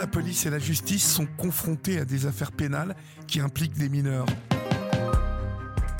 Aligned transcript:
la 0.00 0.06
police 0.06 0.46
et 0.46 0.50
la 0.50 0.58
justice 0.58 1.06
sont 1.06 1.26
confrontés 1.36 1.98
à 1.98 2.06
des 2.06 2.24
affaires 2.24 2.52
pénales 2.52 2.96
qui 3.26 3.38
impliquent 3.38 3.76
des 3.76 3.90
mineurs. 3.90 4.24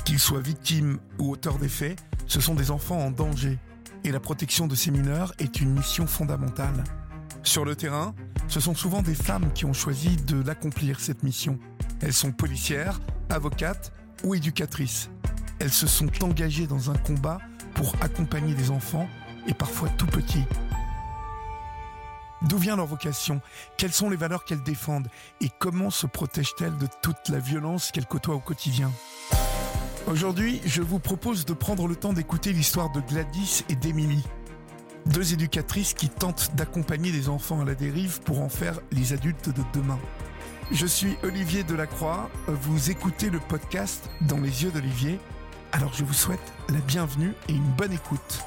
Qu'ils 0.05 0.17
soient 0.17 0.41
victimes 0.41 0.97
ou 1.19 1.29
auteurs 1.29 1.59
des 1.59 1.69
faits, 1.69 1.99
ce 2.25 2.41
sont 2.41 2.55
des 2.55 2.71
enfants 2.71 2.97
en 2.97 3.11
danger. 3.11 3.59
Et 4.03 4.11
la 4.11 4.19
protection 4.19 4.65
de 4.65 4.73
ces 4.73 4.89
mineurs 4.89 5.33
est 5.37 5.61
une 5.61 5.71
mission 5.71 6.07
fondamentale. 6.07 6.83
Sur 7.43 7.63
le 7.63 7.75
terrain, 7.75 8.15
ce 8.47 8.59
sont 8.59 8.73
souvent 8.73 9.03
des 9.03 9.13
femmes 9.13 9.53
qui 9.53 9.65
ont 9.65 9.73
choisi 9.73 10.15
de 10.15 10.41
l'accomplir, 10.41 10.99
cette 10.99 11.21
mission. 11.21 11.59
Elles 12.01 12.11
sont 12.11 12.31
policières, 12.31 12.99
avocates 13.29 13.93
ou 14.23 14.33
éducatrices. 14.33 15.11
Elles 15.59 15.69
se 15.71 15.85
sont 15.85 16.09
engagées 16.23 16.65
dans 16.65 16.89
un 16.89 16.97
combat 16.97 17.37
pour 17.75 17.95
accompagner 18.01 18.55
des 18.55 18.71
enfants, 18.71 19.07
et 19.47 19.53
parfois 19.53 19.89
tout 19.89 20.07
petits. 20.07 20.45
D'où 22.41 22.57
vient 22.57 22.75
leur 22.75 22.87
vocation? 22.87 23.39
Quelles 23.77 23.91
sont 23.91 24.09
les 24.09 24.17
valeurs 24.17 24.45
qu'elles 24.45 24.63
défendent? 24.63 25.09
Et 25.41 25.49
comment 25.59 25.91
se 25.91 26.07
protègent-elles 26.07 26.77
de 26.77 26.87
toute 27.01 27.29
la 27.29 27.39
violence 27.39 27.91
qu'elles 27.91 28.07
côtoient 28.07 28.35
au 28.35 28.39
quotidien? 28.39 28.91
Aujourd'hui, 30.07 30.59
je 30.65 30.81
vous 30.81 30.99
propose 30.99 31.45
de 31.45 31.53
prendre 31.53 31.87
le 31.87 31.95
temps 31.95 32.13
d'écouter 32.13 32.51
l'histoire 32.51 32.91
de 32.91 33.01
Gladys 33.01 33.63
et 33.69 33.75
d'Emily. 33.75 34.23
Deux 35.05 35.33
éducatrices 35.33 35.93
qui 35.93 36.09
tentent 36.09 36.51
d'accompagner 36.55 37.11
des 37.11 37.29
enfants 37.29 37.61
à 37.61 37.65
la 37.65 37.75
dérive 37.75 38.21
pour 38.21 38.41
en 38.41 38.49
faire 38.49 38.79
les 38.91 39.13
adultes 39.13 39.49
de 39.49 39.63
demain. 39.73 39.99
Je 40.71 40.85
suis 40.85 41.17
Olivier 41.23 41.63
Delacroix, 41.63 42.29
vous 42.47 42.89
écoutez 42.89 43.29
le 43.29 43.39
podcast 43.39 44.09
Dans 44.21 44.39
les 44.39 44.63
yeux 44.63 44.71
d'Olivier. 44.71 45.19
Alors 45.71 45.93
je 45.93 46.03
vous 46.03 46.13
souhaite 46.13 46.53
la 46.69 46.79
bienvenue 46.79 47.33
et 47.49 47.53
une 47.53 47.71
bonne 47.71 47.93
écoute. 47.93 48.43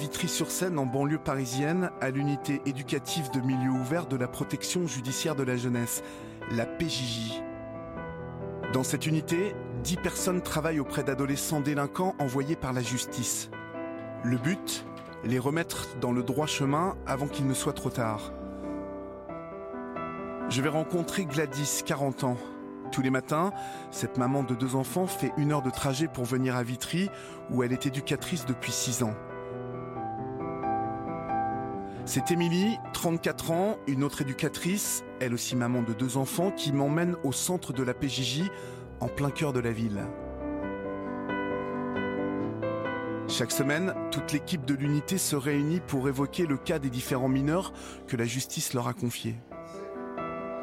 Vitry-sur-Seine, 0.00 0.78
en 0.78 0.86
banlieue 0.86 1.18
parisienne, 1.18 1.90
à 2.00 2.08
l'unité 2.08 2.62
éducative 2.64 3.30
de 3.32 3.40
milieu 3.40 3.70
ouvert 3.70 4.06
de 4.06 4.16
la 4.16 4.28
protection 4.28 4.86
judiciaire 4.86 5.36
de 5.36 5.42
la 5.42 5.58
jeunesse, 5.58 6.02
la 6.52 6.64
PJJ. 6.64 7.42
Dans 8.72 8.82
cette 8.82 9.06
unité, 9.06 9.54
10 9.84 9.96
personnes 9.96 10.40
travaillent 10.40 10.80
auprès 10.80 11.02
d'adolescents 11.02 11.60
délinquants 11.60 12.14
envoyés 12.18 12.56
par 12.56 12.72
la 12.72 12.80
justice. 12.80 13.50
Le 14.24 14.38
but 14.38 14.86
Les 15.22 15.38
remettre 15.38 15.86
dans 16.00 16.12
le 16.12 16.22
droit 16.22 16.46
chemin 16.46 16.96
avant 17.06 17.28
qu'il 17.28 17.46
ne 17.46 17.52
soit 17.52 17.74
trop 17.74 17.90
tard. 17.90 18.32
Je 20.48 20.62
vais 20.62 20.70
rencontrer 20.70 21.26
Gladys, 21.26 21.82
40 21.84 22.24
ans. 22.24 22.38
Tous 22.90 23.02
les 23.02 23.10
matins, 23.10 23.52
cette 23.90 24.16
maman 24.16 24.44
de 24.44 24.54
deux 24.54 24.76
enfants 24.76 25.06
fait 25.06 25.32
une 25.36 25.52
heure 25.52 25.60
de 25.60 25.68
trajet 25.68 26.08
pour 26.08 26.24
venir 26.24 26.56
à 26.56 26.62
Vitry, 26.62 27.10
où 27.50 27.62
elle 27.62 27.74
est 27.74 27.84
éducatrice 27.84 28.46
depuis 28.46 28.72
six 28.72 29.02
ans. 29.02 29.14
C'est 32.12 32.32
Émilie, 32.32 32.76
34 32.92 33.52
ans, 33.52 33.76
une 33.86 34.02
autre 34.02 34.22
éducatrice, 34.22 35.04
elle 35.20 35.32
aussi 35.32 35.54
maman 35.54 35.80
de 35.82 35.92
deux 35.92 36.16
enfants, 36.16 36.50
qui 36.50 36.72
m'emmène 36.72 37.14
au 37.22 37.30
centre 37.30 37.72
de 37.72 37.84
la 37.84 37.94
PJJ, 37.94 38.50
en 38.98 39.06
plein 39.06 39.30
cœur 39.30 39.52
de 39.52 39.60
la 39.60 39.70
ville. 39.70 40.00
Chaque 43.28 43.52
semaine, 43.52 43.94
toute 44.10 44.32
l'équipe 44.32 44.64
de 44.64 44.74
l'unité 44.74 45.18
se 45.18 45.36
réunit 45.36 45.78
pour 45.78 46.08
évoquer 46.08 46.46
le 46.46 46.56
cas 46.56 46.80
des 46.80 46.90
différents 46.90 47.28
mineurs 47.28 47.72
que 48.08 48.16
la 48.16 48.24
justice 48.24 48.74
leur 48.74 48.88
a 48.88 48.92
confiés. 48.92 49.36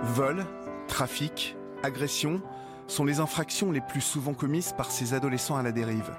Vol, 0.02 0.46
trafic, 0.90 1.56
agression 1.82 2.42
sont 2.88 3.06
les 3.06 3.22
infractions 3.22 3.72
les 3.72 3.80
plus 3.80 4.02
souvent 4.02 4.34
commises 4.34 4.74
par 4.74 4.92
ces 4.92 5.14
adolescents 5.14 5.56
à 5.56 5.64
la 5.64 5.72
dérive. 5.72 6.12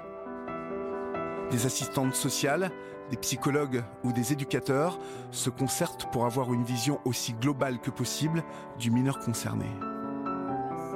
Des 1.51 1.67
assistantes 1.67 2.15
sociales, 2.15 2.71
des 3.09 3.17
psychologues 3.17 3.83
ou 4.03 4.11
des 4.11 4.33
éducateurs 4.33 4.99
se 5.31 5.49
concertent 5.49 6.11
pour 6.11 6.25
avoir 6.25 6.53
une 6.53 6.63
vision 6.63 6.99
aussi 7.05 7.33
globale 7.33 7.79
que 7.79 7.89
possible 7.89 8.43
du 8.77 8.91
mineur 8.91 9.19
concerné. 9.19 9.65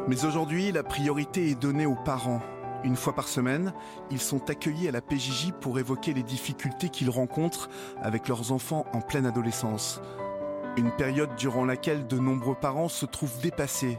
Mais 0.08 0.26
aujourd'hui, 0.26 0.72
la 0.72 0.84
priorité 0.84 1.50
est 1.50 1.60
donnée 1.60 1.86
aux 1.86 1.96
parents. 1.96 2.42
Une 2.84 2.98
fois 2.98 3.14
par 3.14 3.30
semaine, 3.30 3.74
ils 4.12 4.20
sont 4.20 4.50
accueillis 4.50 4.90
à 4.90 4.92
la 4.92 5.02
PJJ 5.02 5.54
pour 5.62 5.80
évoquer 5.80 6.14
les 6.14 6.24
difficultés 6.24 6.90
qu'ils 6.90 7.10
rencontrent 7.10 7.70
avec 8.02 8.28
leurs 8.28 8.52
enfants 8.52 8.86
en 8.92 9.00
pleine 9.00 9.26
adolescence. 9.26 10.02
Une 10.76 10.92
période 10.92 11.34
durant 11.38 11.64
laquelle 11.64 12.08
de 12.08 12.20
nombreux 12.20 12.56
parents 12.56 12.90
se 12.90 13.06
trouvent 13.06 13.40
dépassés. 13.42 13.98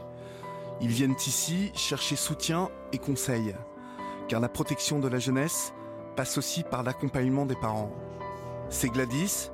Ils 0.81 0.89
viennent 0.89 1.15
ici 1.25 1.71
chercher 1.73 2.15
soutien 2.15 2.69
et 2.91 2.99
conseils, 2.99 3.55
car 4.27 4.39
la 4.39 4.49
protection 4.49 4.99
de 4.99 5.07
la 5.07 5.19
jeunesse 5.19 5.73
passe 6.15 6.37
aussi 6.37 6.63
par 6.63 6.83
l'accompagnement 6.83 7.45
des 7.45 7.55
parents. 7.55 7.91
C'est 8.69 8.89
Gladys 8.89 9.49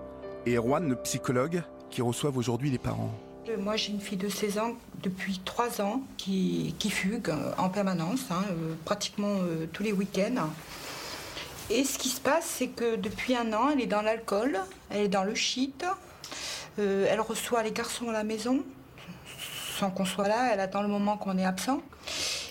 et 0.45 0.55
Erwan, 0.55 0.87
le 0.87 0.95
psychologue, 0.95 1.63
qui 1.89 2.01
reçoivent 2.01 2.37
aujourd'hui 2.37 2.69
les 2.69 2.77
parents. 2.77 3.11
Euh, 3.49 3.57
Moi, 3.57 3.75
j'ai 3.75 3.91
une 3.91 3.99
fille 3.99 4.17
de 4.17 4.29
16 4.29 4.59
ans 4.59 4.73
depuis 5.01 5.41
3 5.43 5.81
ans 5.81 6.01
qui, 6.17 6.73
fugue 6.89 7.29
euh, 7.29 7.51
en 7.57 7.69
permanence, 7.69 8.25
hein, 8.29 8.43
euh, 8.51 8.75
pratiquement 8.85 9.37
tous 9.73 9.83
les 9.83 9.91
week-ends. 9.91 10.49
Et 11.69 11.83
ce 11.83 11.97
qui 11.97 12.09
se 12.09 12.21
passe, 12.21 12.45
c'est 12.45 12.67
que 12.67 12.95
depuis 12.95 13.35
un 13.35 13.53
an, 13.53 13.69
elle 13.73 13.81
est 13.81 13.87
dans 13.87 14.01
l'alcool, 14.01 14.59
elle 14.89 15.01
est 15.01 15.07
dans 15.07 15.23
le 15.23 15.33
shit, 15.35 15.85
elle 16.77 17.21
reçoit 17.21 17.63
les 17.63 17.71
garçons 17.71 18.09
à 18.09 18.11
la 18.11 18.23
maison, 18.23 18.61
sans 19.77 19.89
qu'on 19.89 20.03
soit 20.03 20.27
là, 20.27 20.53
elle 20.53 20.59
attend 20.59 20.81
le 20.81 20.89
moment 20.89 21.17
qu'on 21.17 21.37
est 21.37 21.45
absent. 21.45 21.81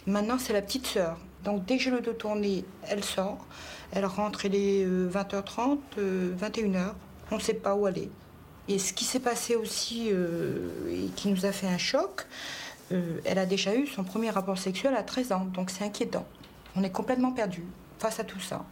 Maintenant, 0.07 0.39
c'est 0.39 0.55
la 0.55 0.63
petite 0.63 0.87
sœur. 0.87 1.19
Donc, 1.45 1.67
dès 1.67 1.77
que 1.77 1.83
j'ai 1.83 1.91
le 1.91 2.01
dos 2.01 2.15
tourné, 2.15 2.65
elle 2.89 3.05
sort. 3.05 3.45
Elle 3.93 4.07
rentre, 4.07 4.47
elle 4.47 4.55
est 4.55 4.85
euh, 4.85 5.11
20h30, 5.11 5.79
euh, 5.99 6.35
21h. 6.37 6.93
On 7.31 7.37
ne 7.37 7.41
sait 7.41 7.55
pas 7.55 7.75
où 7.75 7.87
est. 7.89 8.11
Et 8.69 8.79
ce 8.79 8.93
qui 8.93 9.05
s'est 9.05 9.21
passé 9.21 9.57
aussi 9.57 10.11
euh, 10.13 10.69
et 10.89 11.09
qui 11.17 11.29
nous 11.29 11.45
a 11.45 11.51
fait 11.51 11.67
un 11.67 11.77
choc, 11.79 12.27
euh, 12.93 13.19
elle 13.25 13.39
a 13.39 13.47
déjà 13.47 13.75
eu 13.75 13.87
son 13.87 14.05
premier 14.05 14.31
rapport 14.31 14.59
sexuel 14.59 14.95
à 14.95 15.03
13 15.03 15.33
ans, 15.33 15.45
donc 15.53 15.71
c'est 15.71 15.85
inquiétant. 15.85 16.25
On 16.77 16.85
est 16.85 16.91
complètement 16.91 17.33
perdu 17.33 17.65
face 17.99 18.21
à 18.21 18.25
tout 18.25 18.39
ça. 18.39 18.65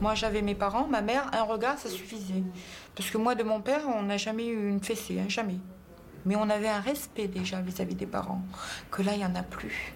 Moi 0.00 0.16
j'avais 0.16 0.42
mes 0.42 0.56
parents, 0.56 0.88
ma 0.88 1.00
mère, 1.00 1.30
un 1.32 1.44
regard 1.44 1.78
ça 1.78 1.88
suffisait. 1.88 2.42
Parce 2.96 3.10
que 3.10 3.18
moi 3.18 3.36
de 3.36 3.44
mon 3.44 3.60
père, 3.60 3.82
on 3.86 4.02
n'a 4.02 4.16
jamais 4.16 4.46
eu 4.46 4.68
une 4.68 4.80
fessée, 4.80 5.20
hein, 5.20 5.28
jamais. 5.28 5.58
Mais 6.26 6.36
on 6.36 6.48
avait 6.48 6.68
un 6.68 6.80
respect 6.80 7.28
déjà 7.28 7.60
vis-à-vis 7.60 7.94
des 7.94 8.06
parents, 8.06 8.40
que 8.90 9.02
là 9.02 9.12
il 9.12 9.18
n'y 9.18 9.24
en 9.26 9.34
a 9.34 9.42
plus. 9.42 9.92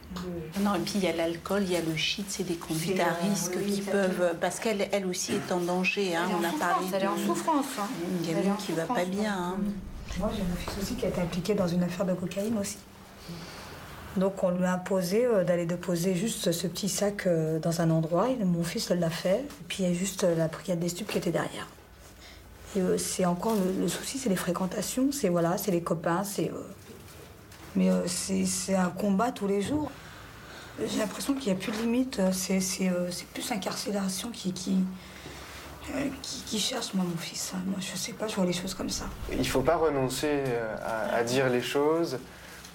Non, 0.61 0.75
et 0.75 0.81
puis 0.81 0.95
il 0.97 1.05
y 1.05 1.07
a 1.09 1.15
l'alcool, 1.17 1.63
il 1.65 1.73
y 1.73 1.77
a 1.77 1.81
le 1.81 1.97
shit, 1.97 2.27
c'est 2.29 2.45
des 2.45 2.57
conduites 2.57 3.01
à 3.01 3.13
risque 3.27 3.59
qui 3.67 3.81
peuvent. 3.81 4.35
Parce 4.41 4.59
qu'elle 4.61 4.89
elle 4.93 5.07
aussi 5.07 5.33
est 5.35 5.53
en 5.53 5.61
danger. 5.61 6.15
hein, 6.17 6.25
Elle 6.27 6.33
est 6.33 6.35
en 6.35 6.39
on 6.39 6.45
a 6.45 6.51
souffrance, 6.51 6.69
parlé 6.71 6.87
elle 6.95 7.03
est 7.03 7.07
en 7.07 7.17
souffrance. 7.17 7.67
hein. 7.79 7.89
Une 8.11 8.27
gamine 8.35 8.57
qui 8.59 8.73
va 8.73 8.85
pas 8.85 9.05
bien. 9.05 9.33
hein. 9.35 9.57
Moi, 10.19 10.31
j'ai 10.37 10.43
mon 10.43 10.55
fils 10.57 10.83
aussi 10.83 10.95
qui 10.97 11.07
a 11.07 11.09
été 11.11 11.21
impliqué 11.21 11.55
dans 11.55 11.69
une 11.69 11.83
affaire 11.83 12.05
de 12.07 12.15
cocaïne 12.15 12.59
aussi. 12.59 12.79
Donc, 14.17 14.43
on 14.43 14.51
lui 14.51 14.65
a 14.65 14.73
imposé 14.73 15.27
euh, 15.27 15.45
d'aller 15.45 15.65
déposer 15.67 16.15
juste 16.15 16.51
ce 16.51 16.67
petit 16.67 16.89
sac 16.89 17.27
euh, 17.27 17.59
dans 17.61 17.81
un 17.83 17.91
endroit. 17.91 18.29
Et 18.31 18.43
mon 18.45 18.65
fils 18.65 18.91
l'a 18.91 19.11
fait. 19.11 19.41
Et 19.41 19.65
puis, 19.69 19.85
il 19.85 19.89
y 19.89 19.91
a 19.91 19.95
juste 19.95 20.25
euh, 20.25 20.35
la 20.35 20.49
brigade 20.49 20.81
des 20.81 20.89
stupes 20.89 21.09
qui 21.09 21.19
était 21.19 21.31
derrière. 21.31 21.69
Euh, 22.77 22.99
c'est 22.99 23.25
encore 23.25 23.55
le, 23.55 23.83
le 23.83 23.89
souci, 23.89 24.19
c'est 24.19 24.29
les 24.29 24.37
fréquentations, 24.37 25.11
c'est 25.11 25.29
voilà, 25.29 25.57
c'est 25.59 25.71
les 25.71 25.81
copains, 25.83 26.23
c'est. 26.25 26.51
euh, 26.51 26.63
Mais 27.77 27.91
euh, 27.91 28.07
c'est 28.07 28.45
c'est 28.45 28.75
un 28.75 28.91
combat 28.91 29.33
tous 29.33 29.47
les 29.47 29.63
jours. 29.63 29.91
J'ai 30.87 30.99
l'impression 30.99 31.35
qu'il 31.35 31.53
n'y 31.53 31.59
a 31.59 31.61
plus 31.61 31.73
de 31.73 31.79
limite. 31.79 32.21
euh, 32.21 32.31
C'est 32.33 32.61
c'est, 32.61 32.91
c'est 33.11 33.27
plus 33.29 33.49
l'incarcération 33.51 34.31
qui, 34.31 34.53
qui, 34.53 34.77
qui, 36.23 36.43
qui 36.47 36.59
cherche, 36.61 36.93
moi, 36.95 37.05
mon 37.09 37.17
fils. 37.17 37.53
Moi, 37.67 37.79
je 37.81 37.97
sais 37.97 38.13
pas, 38.13 38.29
je 38.29 38.37
vois 38.37 38.45
les 38.45 38.53
choses 38.53 38.75
comme 38.75 38.91
ça. 38.91 39.07
Il 39.33 39.39
ne 39.39 39.45
faut 39.45 39.63
pas 39.63 39.77
renoncer 39.77 40.43
à, 40.85 41.15
à 41.17 41.25
dire 41.25 41.49
les 41.49 41.63
choses, 41.63 42.19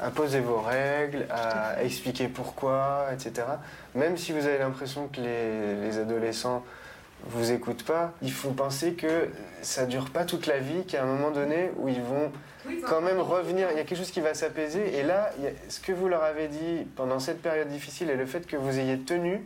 à 0.02 0.10
poser 0.10 0.40
vos 0.40 0.60
règles, 0.60 1.28
à, 1.30 1.76
à 1.78 1.84
expliquer 1.84 2.28
pourquoi, 2.28 3.06
etc. 3.14 3.46
Même 3.96 4.18
si 4.18 4.32
vous 4.34 4.46
avez 4.46 4.58
l'impression 4.58 5.08
que 5.08 5.22
les, 5.22 5.76
les 5.82 5.98
adolescents 6.00 6.64
vous 7.26 7.52
écoutent 7.52 7.84
pas, 7.84 8.14
il 8.22 8.32
faut 8.32 8.52
penser 8.52 8.94
que 8.94 9.30
ça 9.62 9.86
dure 9.86 10.10
pas 10.10 10.26
toute 10.26 10.48
la 10.48 10.60
vie, 10.60 10.86
qu'à 10.86 11.04
un 11.04 11.06
moment 11.06 11.32
donné 11.32 11.72
où 11.78 11.88
ils 11.88 12.02
vont 12.02 12.32
quand 12.88 13.02
même 13.02 13.20
revenir, 13.20 13.70
il 13.72 13.78
y 13.78 13.80
a 13.80 13.84
quelque 13.84 13.98
chose 13.98 14.12
qui 14.12 14.22
va 14.22 14.34
s'apaiser. 14.34 14.98
Et 14.98 15.04
là, 15.04 15.32
ce 15.70 15.80
que 15.80 15.92
vous 15.92 16.08
leur 16.08 16.24
avez 16.24 16.48
dit 16.48 16.86
pendant 16.96 17.20
cette 17.20 17.42
période 17.42 17.70
difficile 17.70 18.10
et 18.10 18.16
le 18.16 18.26
fait 18.26 18.46
que 18.46 18.56
vous 18.56 18.78
ayez 18.78 19.00
tenu, 19.00 19.42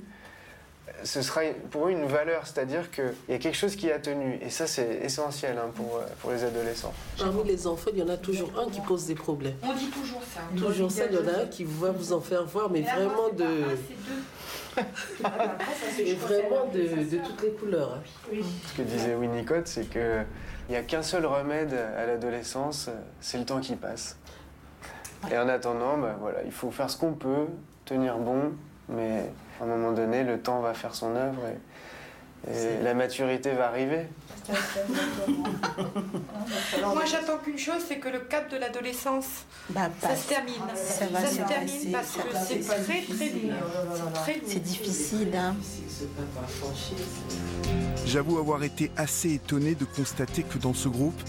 ce 1.03 1.21
sera 1.21 1.41
pour 1.69 1.87
eux 1.87 1.91
une 1.91 2.05
valeur, 2.05 2.47
c'est-à-dire 2.47 2.89
qu'il 2.91 3.13
y 3.29 3.33
a 3.33 3.37
quelque 3.37 3.57
chose 3.57 3.75
qui 3.75 3.91
a 3.91 3.99
tenu. 3.99 4.39
Et 4.41 4.49
ça, 4.49 4.67
c'est 4.67 4.99
essentiel 5.03 5.57
hein, 5.57 5.69
pour, 5.75 5.97
euh, 5.97 6.05
pour 6.21 6.31
les 6.31 6.43
adolescents. 6.43 6.93
Parmi 7.19 7.43
les 7.43 7.67
enfants, 7.67 7.91
il 7.93 7.99
y 7.99 8.03
en 8.03 8.09
a 8.09 8.17
toujours 8.17 8.51
un 8.57 8.69
qui 8.69 8.81
pose 8.81 9.05
des 9.05 9.15
problèmes. 9.15 9.55
On 9.61 9.73
dit 9.73 9.89
toujours 9.89 10.21
ça. 10.23 10.41
Toujours 10.57 10.91
ça, 10.91 11.05
il 11.05 11.15
y 11.15 11.17
en 11.17 11.27
a 11.27 11.43
un 11.43 11.45
qui 11.45 11.65
va 11.65 11.91
vous 11.91 12.13
en 12.13 12.21
faire 12.21 12.45
voir, 12.45 12.69
mais 12.71 12.81
vraiment 12.81 13.29
de, 13.29 13.45
et 15.99 16.13
vraiment 16.13 16.65
de, 16.73 16.79
de 16.79 17.17
toutes 17.25 17.41
les 17.41 17.51
couleurs. 17.51 17.99
hein. 17.99 18.35
Ce 18.67 18.77
que 18.77 18.81
disait 18.83 19.15
Winnicott, 19.15 19.67
c'est 19.67 19.89
qu'il 19.89 20.25
n'y 20.69 20.75
a 20.75 20.83
qu'un 20.83 21.01
seul 21.01 21.25
remède 21.25 21.73
à 21.73 22.05
l'adolescence, 22.05 22.89
c'est 23.19 23.37
le 23.37 23.45
temps 23.45 23.59
qui 23.59 23.75
passe. 23.75 24.17
Et 25.31 25.37
en 25.37 25.49
attendant, 25.49 25.97
bah, 25.97 26.15
voilà, 26.19 26.43
il 26.45 26.51
faut 26.51 26.71
faire 26.71 26.89
ce 26.89 26.97
qu'on 26.97 27.13
peut 27.13 27.47
tenir 27.85 28.17
bon, 28.17 28.53
mais 28.89 29.31
à 29.59 29.63
un 29.63 29.67
moment 29.67 29.91
donné, 29.91 30.23
le 30.23 30.39
temps 30.39 30.61
va 30.61 30.73
faire 30.73 30.93
son 30.93 31.15
œuvre 31.15 31.41
et, 31.47 31.57
et 32.49 32.83
la 32.83 32.93
maturité 32.93 33.51
va 33.53 33.67
arriver. 33.67 34.05
Moi, 36.81 37.03
j'attends 37.05 37.37
qu'une 37.37 37.57
chose, 37.57 37.81
c'est 37.87 37.97
que 37.97 38.07
le 38.09 38.19
cap 38.19 38.49
de 38.49 38.55
l'adolescence, 38.57 39.25
Bah, 39.69 39.89
ça 40.01 40.07
passe. 40.09 40.23
se 40.23 40.29
termine. 40.29 40.53
Ça 40.75 41.05
va 41.07 41.25
se 41.25 41.31
se 41.35 41.41
termine 41.41 41.91
passer, 41.91 41.91
parce 41.91 42.07
ça 42.07 42.23
que 42.23 42.29
c'est 42.47 42.59
très 42.59 42.75
très. 42.79 43.01
C'est 43.17 43.29
très 44.13 44.33
lourd. 44.35 44.43
C'est 44.47 44.63
difficile, 44.63 45.35
hein. 45.35 45.55
J'avoue 48.05 48.37
avoir 48.39 48.63
été 48.63 48.91
assez 48.95 49.33
étonné 49.33 49.75
de 49.75 49.83
constater 49.85 50.43
que 50.43 50.57
dans 50.57 50.73
ce 50.73 50.87
groupe, 50.87 51.19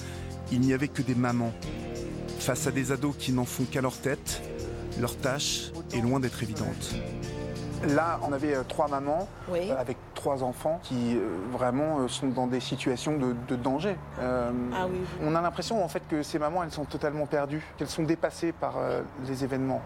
il 0.53 0.61
n'y 0.61 0.73
avait 0.73 0.89
que 0.89 1.03
des 1.03 1.15
mamans. 1.17 1.53
Face 2.39 2.67
à 2.69 2.71
des 2.71 2.93
ados 2.93 3.17
qui 3.19 3.33
n'en 3.33 3.45
font 3.45 3.65
qu'à 3.65 3.81
leur 3.81 3.97
tête, 3.99 4.41
leur 5.01 5.17
tâche 5.17 5.73
est 5.93 6.01
loin 6.01 6.21
d'être 6.21 6.41
évidente. 6.43 6.95
Là, 7.87 8.19
on 8.29 8.33
avait 8.33 8.55
euh, 8.55 8.63
trois 8.67 8.89
mamans 8.89 9.29
Oui. 9.49 9.71
euh, 9.71 9.81
avec 9.81 9.97
trois 10.15 10.43
enfants 10.43 10.81
qui 10.83 11.17
euh, 11.17 11.29
vraiment 11.53 12.09
sont 12.09 12.29
dans 12.29 12.47
des 12.47 12.61
situations 12.61 13.17
de, 13.17 13.35
de 13.49 13.57
danger. 13.57 13.97
Euh, 14.21 14.51
Ah 14.75 14.87
oui. 14.91 14.99
On 15.23 15.35
a 15.35 15.41
l'impression 15.41 15.83
en 15.85 15.89
fait 15.89 16.03
que 16.09 16.23
ces 16.23 16.39
mamans, 16.39 16.63
elles 16.65 16.73
sont 16.73 16.85
totalement 16.85 17.27
perdues, 17.27 17.65
qu'elles 17.77 17.89
sont 17.89 18.03
dépassées 18.03 18.53
par 18.53 18.75
euh, 18.79 19.03
les 19.27 19.45
événements. 19.45 19.81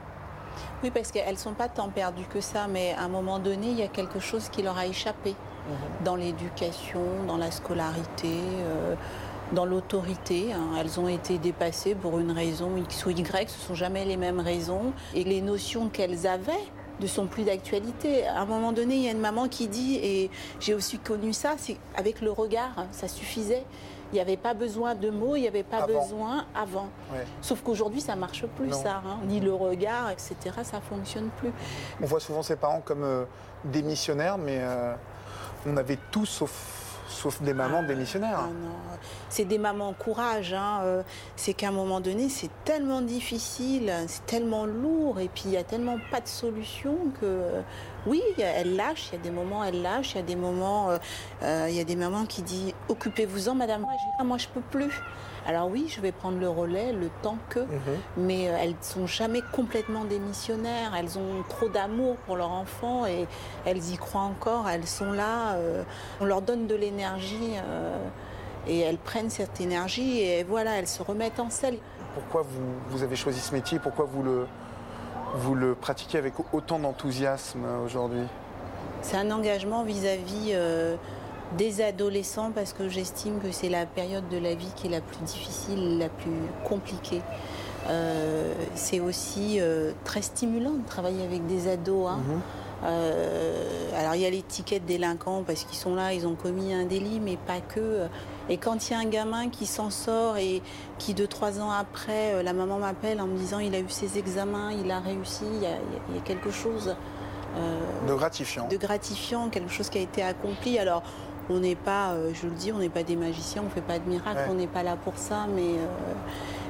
Oui, 0.82 0.90
parce 0.90 1.10
qu'elles 1.10 1.32
ne 1.34 1.38
sont 1.38 1.54
pas 1.54 1.68
tant 1.68 1.88
perdues 1.88 2.26
que 2.32 2.40
ça, 2.40 2.66
mais 2.68 2.94
à 2.98 3.02
un 3.04 3.08
moment 3.08 3.38
donné, 3.38 3.68
il 3.68 3.78
y 3.78 3.82
a 3.82 3.88
quelque 3.88 4.20
chose 4.20 4.48
qui 4.50 4.62
leur 4.62 4.76
a 4.78 4.86
échappé 4.86 5.34
dans 6.04 6.16
l'éducation, 6.16 7.00
dans 7.28 7.36
la 7.36 7.50
scolarité, 7.52 8.28
euh, 8.62 8.94
dans 9.52 9.64
l'autorité. 9.64 10.52
hein. 10.52 10.76
Elles 10.78 10.98
ont 10.98 11.08
été 11.08 11.38
dépassées 11.38 11.94
pour 11.94 12.18
une 12.18 12.32
raison 12.32 12.76
X 12.76 13.06
ou 13.06 13.10
Y, 13.10 13.48
ce 13.48 13.56
ne 13.58 13.62
sont 13.68 13.74
jamais 13.74 14.04
les 14.04 14.16
mêmes 14.16 14.40
raisons. 14.40 14.92
Et 15.14 15.24
les 15.24 15.40
notions 15.40 15.88
qu'elles 15.88 16.26
avaient 16.26 16.52
ne 17.02 17.06
sont 17.08 17.26
plus 17.26 17.44
d'actualité. 17.44 18.26
À 18.26 18.40
un 18.40 18.46
moment 18.46 18.72
donné, 18.72 18.94
il 18.96 19.02
y 19.02 19.08
a 19.08 19.12
une 19.12 19.18
maman 19.20 19.48
qui 19.48 19.68
dit, 19.68 19.96
et 20.02 20.30
j'ai 20.60 20.74
aussi 20.74 20.98
connu 20.98 21.32
ça, 21.32 21.54
c'est 21.58 21.76
avec 21.96 22.20
le 22.20 22.30
regard, 22.30 22.70
hein, 22.76 22.86
ça 22.92 23.08
suffisait. 23.08 23.64
Il 24.12 24.16
n'y 24.16 24.20
avait 24.20 24.36
pas 24.36 24.52
besoin 24.52 24.94
de 24.94 25.08
mots, 25.08 25.36
il 25.36 25.40
n'y 25.40 25.48
avait 25.48 25.62
pas 25.62 25.78
Avant. 25.78 26.02
besoin 26.02 26.44
avant. 26.54 26.88
Ouais. 27.12 27.24
Sauf 27.40 27.62
qu'aujourd'hui, 27.62 28.02
ça 28.02 28.14
marche 28.14 28.44
plus, 28.56 28.68
Non. 28.68 28.82
ça. 28.82 29.02
hein. 29.06 29.18
Ni 29.26 29.40
le 29.40 29.54
regard, 29.54 30.10
etc., 30.10 30.36
ça 30.64 30.80
fonctionne 30.82 31.30
plus. 31.38 31.50
On 32.02 32.04
voit 32.06 32.20
souvent 32.20 32.42
ces 32.42 32.56
parents 32.56 32.82
comme 32.84 33.04
euh, 33.04 33.24
des 33.64 33.80
missionnaires, 33.82 34.36
mais 34.36 34.58
euh, 34.60 34.94
on 35.66 35.78
avait 35.78 35.98
tout 36.10 36.26
sauf, 36.26 36.50
sauf 37.12 37.40
des 37.42 37.54
mamans 37.54 37.82
démissionnaires. 37.82 38.40
Ah 38.44 38.46
non, 38.46 38.74
c'est 39.28 39.44
des 39.44 39.58
mamans 39.58 39.92
courage. 39.92 40.52
hein, 40.52 40.80
euh, 40.82 41.02
C'est 41.36 41.54
qu'à 41.54 41.68
un 41.68 41.72
moment 41.72 42.00
donné, 42.00 42.28
c'est 42.28 42.50
tellement 42.64 43.00
difficile, 43.00 43.92
c'est 44.06 44.26
tellement 44.26 44.64
lourd, 44.66 45.20
et 45.20 45.28
puis 45.28 45.44
il 45.46 45.50
n'y 45.50 45.56
a 45.56 45.64
tellement 45.64 45.98
pas 46.10 46.20
de 46.20 46.28
solution 46.28 46.96
que 47.20 47.26
euh, 47.26 47.60
oui, 48.06 48.22
elles 48.38 48.76
lâchent. 48.76 49.08
Il 49.12 49.16
y 49.16 49.20
a 49.20 49.22
des 49.22 49.30
moments, 49.30 49.62
elles 49.64 49.80
lâchent. 49.82 50.12
Il 50.14 50.16
y 50.16 50.20
a 50.20 50.22
des 50.24 50.36
moments, 50.36 50.90
euh, 50.90 50.98
euh, 51.42 51.66
il 51.68 51.74
y 51.76 51.80
a 51.80 51.84
des 51.84 51.96
mamans 51.96 52.24
qui 52.26 52.42
disent 52.42 52.74
occupez-vous-en, 52.88 53.54
madame. 53.54 53.82
Moi, 53.82 53.90
je 53.92 54.04
dis, 54.04 54.12
Ah, 54.18 54.24
moi, 54.24 54.38
je 54.38 54.48
peux 54.48 54.60
plus. 54.60 54.90
Alors 55.44 55.68
oui, 55.68 55.86
je 55.88 56.00
vais 56.00 56.12
prendre 56.12 56.38
le 56.38 56.48
relais 56.48 56.92
le 56.92 57.08
temps 57.22 57.36
que, 57.48 57.58
Mhm. 57.60 57.66
mais 58.16 58.48
euh, 58.48 58.56
elles 58.60 58.76
sont 58.80 59.08
jamais 59.08 59.40
complètement 59.52 60.04
démissionnaires. 60.04 60.92
Elles 60.96 61.18
ont 61.18 61.42
trop 61.48 61.68
d'amour 61.68 62.14
pour 62.26 62.36
leur 62.36 62.50
enfant 62.50 63.06
et 63.06 63.26
elles 63.64 63.90
y 63.92 63.96
croient 63.96 64.20
encore. 64.20 64.68
Elles 64.68 64.86
sont 64.86 65.10
là. 65.12 65.54
euh, 65.54 65.82
on 66.20 66.24
leur 66.26 66.42
donne 66.42 66.66
de 66.68 66.74
l'énergie 66.76 67.54
et 68.68 68.78
elles 68.80 68.98
prennent 68.98 69.30
cette 69.30 69.60
énergie 69.60 70.20
et 70.20 70.44
voilà, 70.44 70.78
elles 70.78 70.86
se 70.86 71.02
remettent 71.02 71.40
en 71.40 71.50
selle. 71.50 71.78
Pourquoi 72.14 72.42
vous, 72.42 72.74
vous 72.90 73.02
avez 73.02 73.16
choisi 73.16 73.40
ce 73.40 73.52
métier? 73.52 73.78
Pourquoi 73.80 74.04
vous 74.04 74.22
le, 74.22 74.46
vous 75.34 75.54
le 75.54 75.74
pratiquez 75.74 76.18
avec 76.18 76.34
autant 76.52 76.78
d'enthousiasme 76.78 77.64
aujourd'hui? 77.84 78.24
C'est 79.02 79.16
un 79.16 79.30
engagement 79.30 79.82
vis-à-vis 79.82 80.50
euh, 80.52 80.96
des 81.58 81.82
adolescents 81.82 82.50
parce 82.54 82.72
que 82.72 82.88
j'estime 82.88 83.40
que 83.40 83.50
c'est 83.50 83.68
la 83.68 83.86
période 83.86 84.28
de 84.28 84.38
la 84.38 84.54
vie 84.54 84.70
qui 84.76 84.86
est 84.86 84.90
la 84.90 85.00
plus 85.00 85.18
difficile, 85.24 85.98
la 85.98 86.08
plus 86.08 86.30
compliquée. 86.64 87.22
Euh, 87.88 88.52
c'est 88.74 89.00
aussi 89.00 89.58
euh, 89.60 89.92
très 90.04 90.22
stimulant 90.22 90.74
de 90.74 90.86
travailler 90.86 91.24
avec 91.24 91.46
des 91.46 91.68
ados. 91.68 92.10
hein. 92.10 92.20
Euh, 92.84 93.90
alors 93.96 94.14
il 94.16 94.22
y 94.22 94.26
a 94.26 94.30
l'étiquette 94.30 94.84
délinquant 94.84 95.42
parce 95.46 95.64
qu'ils 95.64 95.78
sont 95.78 95.94
là, 95.94 96.12
ils 96.12 96.26
ont 96.26 96.34
commis 96.34 96.72
un 96.74 96.84
délit, 96.84 97.20
mais 97.20 97.36
pas 97.36 97.60
que. 97.60 98.06
Et 98.48 98.56
quand 98.56 98.88
il 98.88 98.92
y 98.92 98.96
a 98.96 98.98
un 98.98 99.04
gamin 99.04 99.48
qui 99.50 99.66
s'en 99.66 99.90
sort 99.90 100.36
et 100.36 100.62
qui 100.98 101.14
deux 101.14 101.28
trois 101.28 101.60
ans 101.60 101.70
après, 101.70 102.34
euh, 102.34 102.42
la 102.42 102.52
maman 102.52 102.78
m'appelle 102.78 103.20
en 103.20 103.26
me 103.26 103.36
disant 103.36 103.60
il 103.60 103.74
a 103.74 103.78
eu 103.80 103.88
ses 103.88 104.18
examens, 104.18 104.72
il 104.72 104.90
a 104.90 104.98
réussi, 105.00 105.44
il 105.54 105.62
y 105.62 105.66
a, 105.66 105.76
il 106.10 106.16
y 106.16 106.18
a 106.18 106.22
quelque 106.22 106.50
chose. 106.50 106.94
euh, 107.56 108.06
De 108.08 108.14
gratifiant. 108.14 108.66
de 108.68 108.76
gratifiant, 108.76 109.48
quelque 109.48 109.70
chose 109.70 109.88
qui 109.88 109.98
a 109.98 110.02
été 110.02 110.22
accompli. 110.22 110.78
Alors, 110.78 111.02
on 111.50 111.58
n'est 111.60 111.76
pas, 111.76 112.14
je 112.32 112.46
le 112.46 112.52
dis, 112.54 112.72
on 112.72 112.78
n'est 112.78 112.88
pas 112.88 113.02
des 113.02 113.16
magiciens, 113.16 113.62
on 113.62 113.66
ne 113.66 113.70
fait 113.70 113.80
pas 113.80 113.98
de 113.98 114.08
miracles, 114.08 114.38
Ouais. 114.38 114.46
on 114.50 114.54
n'est 114.54 114.66
pas 114.68 114.82
là 114.82 114.96
pour 114.96 115.16
ça, 115.18 115.46
mais, 115.54 115.62
euh, 115.62 115.86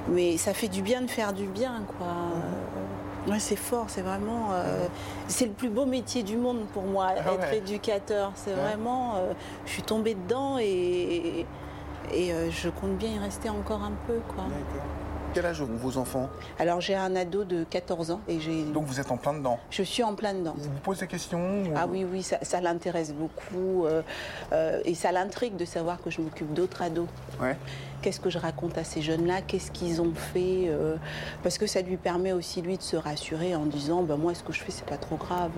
mais 0.08 0.36
ça 0.38 0.52
fait 0.54 0.68
du 0.68 0.82
bien 0.82 1.02
de 1.02 1.06
faire 1.10 1.32
du 1.32 1.46
bien, 1.46 1.82
quoi. 1.98 2.06
Euh, 2.08 2.81
ouais, 3.28 3.38
c'est 3.38 3.56
fort, 3.56 3.86
c'est 3.88 4.02
vraiment, 4.02 4.48
euh, 4.52 4.86
c'est 5.28 5.46
le 5.46 5.52
plus 5.52 5.68
beau 5.70 5.84
métier 5.86 6.22
du 6.22 6.36
monde 6.36 6.66
pour 6.72 6.82
moi, 6.84 7.08
Ah 7.16 7.32
être 7.34 7.50
ouais. 7.50 7.58
éducateur. 7.58 8.32
C'est 8.34 8.54
Ouais. 8.54 8.60
vraiment, 8.60 9.16
euh, 9.16 9.32
je 9.66 9.72
suis 9.72 9.82
tombée 9.82 10.14
dedans 10.14 10.58
et, 10.58 11.46
et 12.12 12.32
euh, 12.32 12.50
je 12.50 12.68
compte 12.68 12.96
bien 12.98 13.10
y 13.10 13.18
rester 13.18 13.48
encore 13.48 13.82
un 13.82 13.92
peu, 14.06 14.18
quoi. 14.34 14.44
D'accord. 14.44 14.86
Quel 15.34 15.46
âge 15.46 15.62
ont 15.62 15.66
vos 15.66 15.96
enfants 15.96 16.28
Alors, 16.58 16.82
j'ai 16.82 16.94
un 16.94 17.16
ado 17.16 17.44
de 17.44 17.64
14 17.64 18.10
ans 18.10 18.20
et 18.28 18.38
j'ai, 18.38 18.64
Donc 18.64 18.84
vous 18.84 19.00
êtes 19.00 19.10
en 19.10 19.16
plein 19.16 19.32
dedans. 19.32 19.58
je 19.70 19.82
suis 19.82 20.02
en 20.02 20.14
plein 20.14 20.34
dedans. 20.34 20.54
Vous 20.58 20.68
posent 20.82 20.98
des 20.98 21.06
questions 21.06 21.62
ou- 21.62 21.72
Ah 21.74 21.86
oui, 21.88 22.04
oui, 22.10 22.22
ça, 22.22 22.36
ça 22.42 22.60
l'intéresse 22.60 23.14
beaucoup. 23.14 23.86
euh, 23.86 24.02
euh, 24.52 24.80
et 24.84 24.94
ça 24.94 25.10
l'intrigue 25.10 25.56
de 25.56 25.64
savoir 25.64 26.02
que 26.02 26.10
je 26.10 26.20
m'occupe 26.20 26.52
d'autres 26.52 26.82
ados. 26.82 27.08
Ouais. 27.40 27.56
Qu'est-ce 28.02 28.20
que 28.20 28.28
je 28.28 28.38
raconte 28.38 28.76
à 28.76 28.84
ces 28.84 29.00
jeunes-là? 29.00 29.40
Qu'est-ce 29.40 29.70
qu'ils 29.70 30.02
ont 30.02 30.12
fait 30.14 30.64
euh, 30.66 30.96
Parce 31.42 31.56
que 31.56 31.66
ça 31.66 31.80
lui 31.80 31.96
permet 31.96 32.32
aussi, 32.32 32.60
lui, 32.60 32.76
de 32.76 32.82
se 32.82 32.96
rassurer 32.96 33.54
en 33.54 33.64
disant 33.64 34.02
ben, 34.02 34.16
Moi, 34.16 34.34
ce 34.34 34.42
que 34.42 34.52
je 34.52 34.60
fais, 34.60 34.72
c'est 34.72 34.84
pas 34.86 34.98
trop 34.98 35.16
grave. 35.16 35.52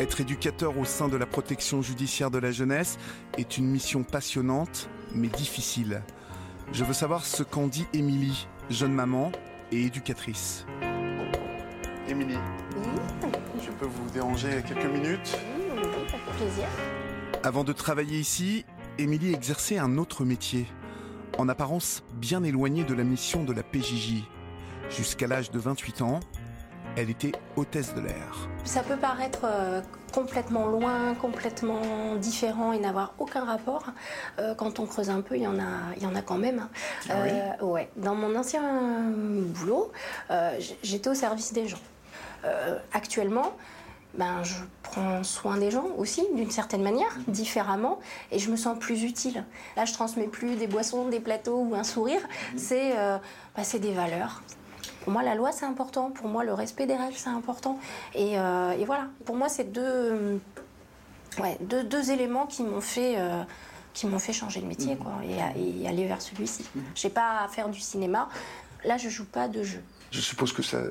Être 0.00 0.20
éducateur 0.20 0.76
au 0.78 0.84
sein 0.84 1.08
de 1.08 1.16
la 1.16 1.26
protection 1.26 1.80
judiciaire 1.82 2.30
de 2.30 2.38
la 2.38 2.50
jeunesse 2.50 2.98
est 3.36 3.56
une 3.58 3.66
mission 3.66 4.02
passionnante, 4.04 4.88
mais 5.12 5.28
difficile. 5.28 6.02
Je 6.72 6.84
veux 6.84 6.92
savoir 6.92 7.24
ce 7.24 7.42
qu'en 7.42 7.66
dit 7.66 7.86
Émilie, 7.94 8.46
jeune 8.70 8.92
maman 8.92 9.32
et 9.72 9.82
éducatrice. 9.82 10.66
Émilie, 12.08 12.38
je 13.62 13.70
peux 13.70 13.86
vous 13.86 14.10
déranger 14.10 14.62
quelques 14.66 14.84
minutes? 14.84 15.38
Plaisir. 16.36 16.64
Avant 17.42 17.64
de 17.64 17.72
travailler 17.72 18.18
ici, 18.18 18.64
Émilie 18.98 19.32
exerçait 19.32 19.78
un 19.78 19.96
autre 19.96 20.24
métier, 20.24 20.66
en 21.38 21.48
apparence 21.48 22.02
bien 22.14 22.44
éloigné 22.44 22.84
de 22.84 22.94
la 22.94 23.04
mission 23.04 23.44
de 23.44 23.52
la 23.52 23.62
PJJ. 23.62 24.24
Jusqu'à 24.90 25.26
l'âge 25.26 25.50
de 25.50 25.58
28 25.58 26.02
ans, 26.02 26.20
elle 26.96 27.10
était 27.10 27.32
hôtesse 27.56 27.94
de 27.94 28.00
l'air. 28.00 28.48
Ça 28.64 28.82
peut 28.82 28.96
paraître 28.96 29.40
euh, 29.44 29.80
complètement 30.12 30.66
loin, 30.66 31.14
complètement 31.14 32.16
différent 32.16 32.72
et 32.72 32.78
n'avoir 32.78 33.14
aucun 33.18 33.44
rapport. 33.44 33.84
Euh, 34.38 34.54
quand 34.54 34.78
on 34.80 34.86
creuse 34.86 35.10
un 35.10 35.20
peu, 35.20 35.36
il 35.36 35.42
y 35.42 35.46
en 35.46 35.58
a, 35.58 35.94
il 35.96 36.02
y 36.02 36.06
en 36.06 36.14
a 36.14 36.22
quand 36.22 36.38
même. 36.38 36.68
Euh, 37.10 37.64
ouais. 37.64 37.88
Dans 37.96 38.14
mon 38.14 38.34
ancien 38.36 38.62
boulot, 39.12 39.92
euh, 40.30 40.58
j'étais 40.82 41.10
au 41.10 41.14
service 41.14 41.52
des 41.52 41.68
gens. 41.68 41.78
Euh, 42.44 42.78
actuellement, 42.92 43.52
ben, 44.14 44.42
je 44.42 44.54
prends 44.82 45.22
soin 45.22 45.58
des 45.58 45.70
gens 45.70 45.86
aussi, 45.96 46.26
d'une 46.34 46.50
certaine 46.50 46.82
manière, 46.82 47.14
différemment, 47.28 47.98
et 48.32 48.38
je 48.38 48.50
me 48.50 48.56
sens 48.56 48.78
plus 48.78 49.04
utile. 49.04 49.44
Là, 49.76 49.84
je 49.84 49.92
transmets 49.92 50.26
plus 50.26 50.56
des 50.56 50.66
boissons, 50.66 51.08
des 51.08 51.20
plateaux 51.20 51.60
ou 51.60 51.74
un 51.74 51.84
sourire, 51.84 52.20
c'est 52.56 52.96
euh, 52.96 53.18
bah, 53.56 53.64
c'est 53.64 53.78
des 53.78 53.92
valeurs. 53.92 54.42
Pour 55.08 55.14
moi, 55.14 55.22
la 55.22 55.34
loi, 55.34 55.52
c'est 55.52 55.64
important. 55.64 56.10
Pour 56.10 56.28
moi, 56.28 56.44
le 56.44 56.52
respect 56.52 56.84
des 56.84 56.94
règles, 56.94 57.16
c'est 57.16 57.30
important. 57.30 57.78
Et, 58.14 58.38
euh, 58.38 58.72
et 58.72 58.84
voilà. 58.84 59.06
Pour 59.24 59.36
moi, 59.36 59.48
c'est 59.48 59.72
deux, 59.72 59.80
euh, 59.82 60.36
ouais, 61.40 61.56
deux, 61.62 61.82
deux 61.82 62.10
éléments 62.10 62.44
qui 62.44 62.62
m'ont 62.62 62.82
fait, 62.82 63.14
euh, 63.16 63.42
qui 63.94 64.06
m'ont 64.06 64.18
fait 64.18 64.34
changer 64.34 64.60
de 64.60 64.66
métier 64.66 64.96
quoi, 64.98 65.12
et, 65.24 65.88
aller 65.88 66.06
vers 66.06 66.20
celui-ci. 66.20 66.66
Je 66.94 67.06
n'ai 67.06 67.10
pas 67.14 67.40
à 67.42 67.48
faire 67.48 67.70
du 67.70 67.80
cinéma. 67.80 68.28
Là, 68.84 68.98
je 68.98 69.08
joue 69.08 69.24
pas 69.24 69.48
de 69.48 69.62
jeu. 69.62 69.82
Je 70.10 70.20
suppose 70.20 70.52
que 70.52 70.60
ça 70.62 70.82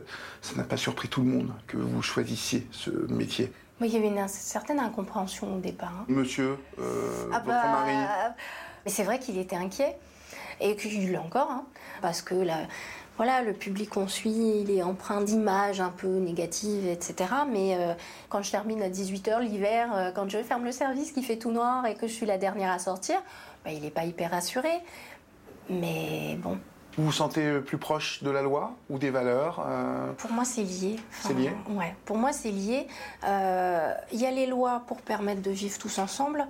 n'a 0.55 0.63
pas 0.63 0.77
surpris 0.77 1.09
tout 1.09 1.21
le 1.21 1.27
monde 1.29 1.53
que 1.67 1.77
vous 1.77 2.01
choisissiez 2.01 2.67
ce 2.71 2.89
métier. 3.13 3.53
Il 3.81 3.85
y 3.85 3.97
avait 3.97 4.07
une 4.07 4.27
certaine 4.27 4.79
incompréhension 4.79 5.57
au 5.57 5.59
départ. 5.59 5.93
hein. 5.95 6.05
Monsieur, 6.07 6.57
euh, 6.79 7.29
Ah 7.31 7.37
votre 7.37 7.45
bah, 7.45 7.67
mari, 7.67 7.93
Mais 8.83 8.89
c'est 8.89 9.03
vrai 9.03 9.19
qu'il 9.19 9.37
était 9.37 9.57
inquiet. 9.57 9.95
Et 10.59 10.75
qu'il 10.75 11.11
l'est 11.11 11.19
encore. 11.19 11.51
hein, 11.51 11.65
parce 12.01 12.23
que 12.23 12.33
la- 12.33 12.65
voilà, 13.17 13.41
le 13.41 13.53
public 13.53 13.89
qu'on 13.89 14.07
suit, 14.07 14.61
il 14.61 14.71
est 14.71 14.83
empreint 14.83 15.21
d'images 15.21 15.81
un 15.81 15.89
peu 15.89 16.07
négatives, 16.07 16.87
etc. 16.87 17.29
Mais 17.51 17.75
euh, 17.75 17.93
quand 18.29 18.41
je 18.43 18.51
termine 18.51 18.81
à 18.83 18.89
18h 18.89 19.41
l'hiver, 19.41 19.89
euh, 19.93 20.11
quand 20.15 20.29
je 20.29 20.37
ferme 20.43 20.63
le 20.63 20.71
service 20.71 21.11
qui 21.11 21.23
fait 21.23 21.37
tout 21.37 21.51
noir 21.51 21.85
et 21.87 21.95
que 21.95 22.07
je 22.07 22.13
suis 22.13 22.25
la 22.27 22.37
dernière 22.37 22.71
à 22.71 22.79
sortir, 22.79 23.15
bah, 23.65 23.71
il 23.71 23.81
n'est 23.81 23.89
pas 23.91 24.05
hyper 24.05 24.31
rassuré. 24.31 24.69
Mais 25.69 26.37
bon, 26.41 26.57
Vous 26.97 27.05
vous 27.05 27.11
sentez 27.11 27.59
plus 27.59 27.77
proche 27.77 28.23
de 28.23 28.29
la 28.29 28.41
loi 28.41 28.73
ou 28.89 28.97
des 28.99 29.09
valeurs 29.09 29.65
euh, 29.67 30.11
Pour 30.17 30.31
moi, 30.31 30.45
c'est 30.45 30.63
lié. 30.63 30.95
C'est 31.21 31.33
lié? 31.33 31.51
Ouais, 31.69 31.95
pour 32.05 32.17
moi, 32.17 32.31
c'est 32.31 32.51
lié. 32.51 32.87
Euh, 33.25 33.93
Il 34.13 34.19
y 34.21 34.25
a 34.25 34.31
les 34.31 34.45
lois 34.45 34.83
pour 34.87 35.01
permettre 35.01 35.41
de 35.41 35.51
vivre 35.51 35.77
tous 35.77 35.97
ensemble. 35.99 36.47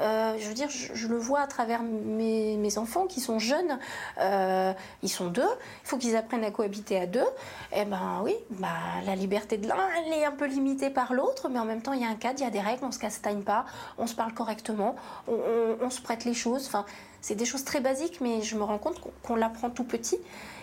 Euh, 0.00 0.36
je 0.38 0.46
veux 0.48 0.54
dire, 0.54 0.68
je, 0.70 1.06
le 1.06 1.16
vois 1.16 1.40
à 1.40 1.46
travers 1.46 1.82
mes, 1.82 2.78
enfants 2.78 3.06
qui 3.06 3.20
sont 3.20 3.38
jeunes. 3.38 3.78
Euh, 4.20 4.72
ils 5.02 5.08
sont 5.08 5.28
deux. 5.28 5.42
Il 5.84 5.88
faut 5.88 5.96
qu'ils 5.96 6.16
apprennent 6.16 6.44
à 6.44 6.50
cohabiter 6.50 6.98
à 6.98 7.06
deux. 7.06 7.26
Eh 7.74 7.84
ben 7.84 8.20
oui, 8.22 8.34
bah, 8.50 8.68
la 9.04 9.14
liberté 9.14 9.56
de 9.56 9.66
l'un, 9.68 9.88
elle 9.98 10.12
est 10.12 10.24
un 10.24 10.32
peu 10.32 10.46
limitée 10.46 10.90
par 10.90 11.14
l'autre, 11.14 11.48
mais 11.48 11.58
en 11.58 11.64
même 11.64 11.82
temps, 11.82 11.92
il 11.92 12.02
y 12.02 12.04
a 12.04 12.08
un 12.08 12.14
cadre, 12.14 12.40
il 12.40 12.44
y 12.44 12.46
a 12.46 12.50
des 12.50 12.60
règles, 12.60 12.84
on 12.84 12.92
se 12.92 12.98
castagne 12.98 13.42
pas, 13.42 13.64
on 13.98 14.06
se 14.06 14.14
parle 14.14 14.34
correctement, 14.34 14.96
on, 15.28 15.90
se 15.90 16.00
prête 16.00 16.24
les 16.24 16.34
choses. 16.34 16.66
Enfin, 16.66 16.84
c'est 17.20 17.34
des 17.34 17.46
choses 17.46 17.64
très 17.64 17.80
basiques, 17.80 18.20
mais 18.20 18.42
je 18.42 18.56
me 18.56 18.64
rends 18.64 18.78
compte 18.78 19.00
qu'on 19.22 19.36
l'apprend 19.36 19.70
tout 19.70 19.84
petit. 19.84 20.18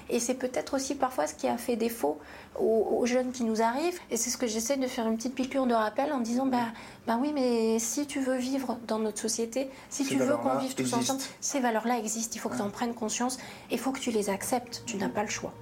Et 0.09 0.19
c'est 0.19 0.33
peut-être 0.35 0.75
aussi 0.75 0.95
parfois 0.95 1.27
ce 1.27 1.33
qui 1.35 1.47
a 1.47 1.57
fait 1.57 1.75
défaut 1.75 2.19
aux, 2.59 2.97
aux 2.99 3.05
jeunes 3.05 3.31
qui 3.31 3.43
nous 3.43 3.61
arrivent. 3.61 3.99
Et 4.11 4.17
c'est 4.17 4.29
ce 4.29 4.37
que 4.37 4.47
j'essaie 4.47 4.77
de 4.77 4.87
faire 4.87 5.07
une 5.07 5.17
petite 5.17 5.35
piqûre 5.35 5.65
de 5.65 5.73
rappel 5.73 6.11
en 6.11 6.19
disant 6.19 6.45
bah, 6.45 6.67
bah 7.07 7.17
oui, 7.21 7.31
mais 7.33 7.79
si 7.79 8.05
tu 8.05 8.19
veux 8.19 8.37
vivre 8.37 8.77
dans 8.87 8.99
notre 8.99 9.19
société, 9.19 9.69
si 9.89 10.03
Ces 10.03 10.15
tu 10.15 10.19
veux 10.21 10.37
qu'on 10.37 10.57
vive 10.57 10.73
tous 10.75 10.81
existent. 10.81 10.99
ensemble, 10.99 11.21
ces 11.41 11.59
valeurs-là 11.59 11.97
existent. 11.99 12.33
Il 12.35 12.39
faut 12.39 12.49
que 12.49 12.55
tu 12.55 12.61
en 12.61 12.69
prennes 12.69 12.93
conscience. 12.93 13.37
Il 13.71 13.79
faut 13.79 13.91
que 13.91 13.99
tu 13.99 14.11
les 14.11 14.29
acceptes. 14.29 14.83
Tu 14.85 14.97
n'as 14.97 15.09
pas 15.09 15.23
le 15.23 15.29
choix. 15.29 15.53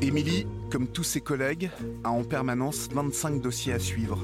Émilie, 0.00 0.46
comme 0.70 0.86
tous 0.88 1.04
ses 1.04 1.20
collègues, 1.20 1.70
a 2.04 2.10
en 2.10 2.24
permanence 2.24 2.88
25 2.92 3.40
dossiers 3.40 3.74
à 3.74 3.78
suivre. 3.78 4.18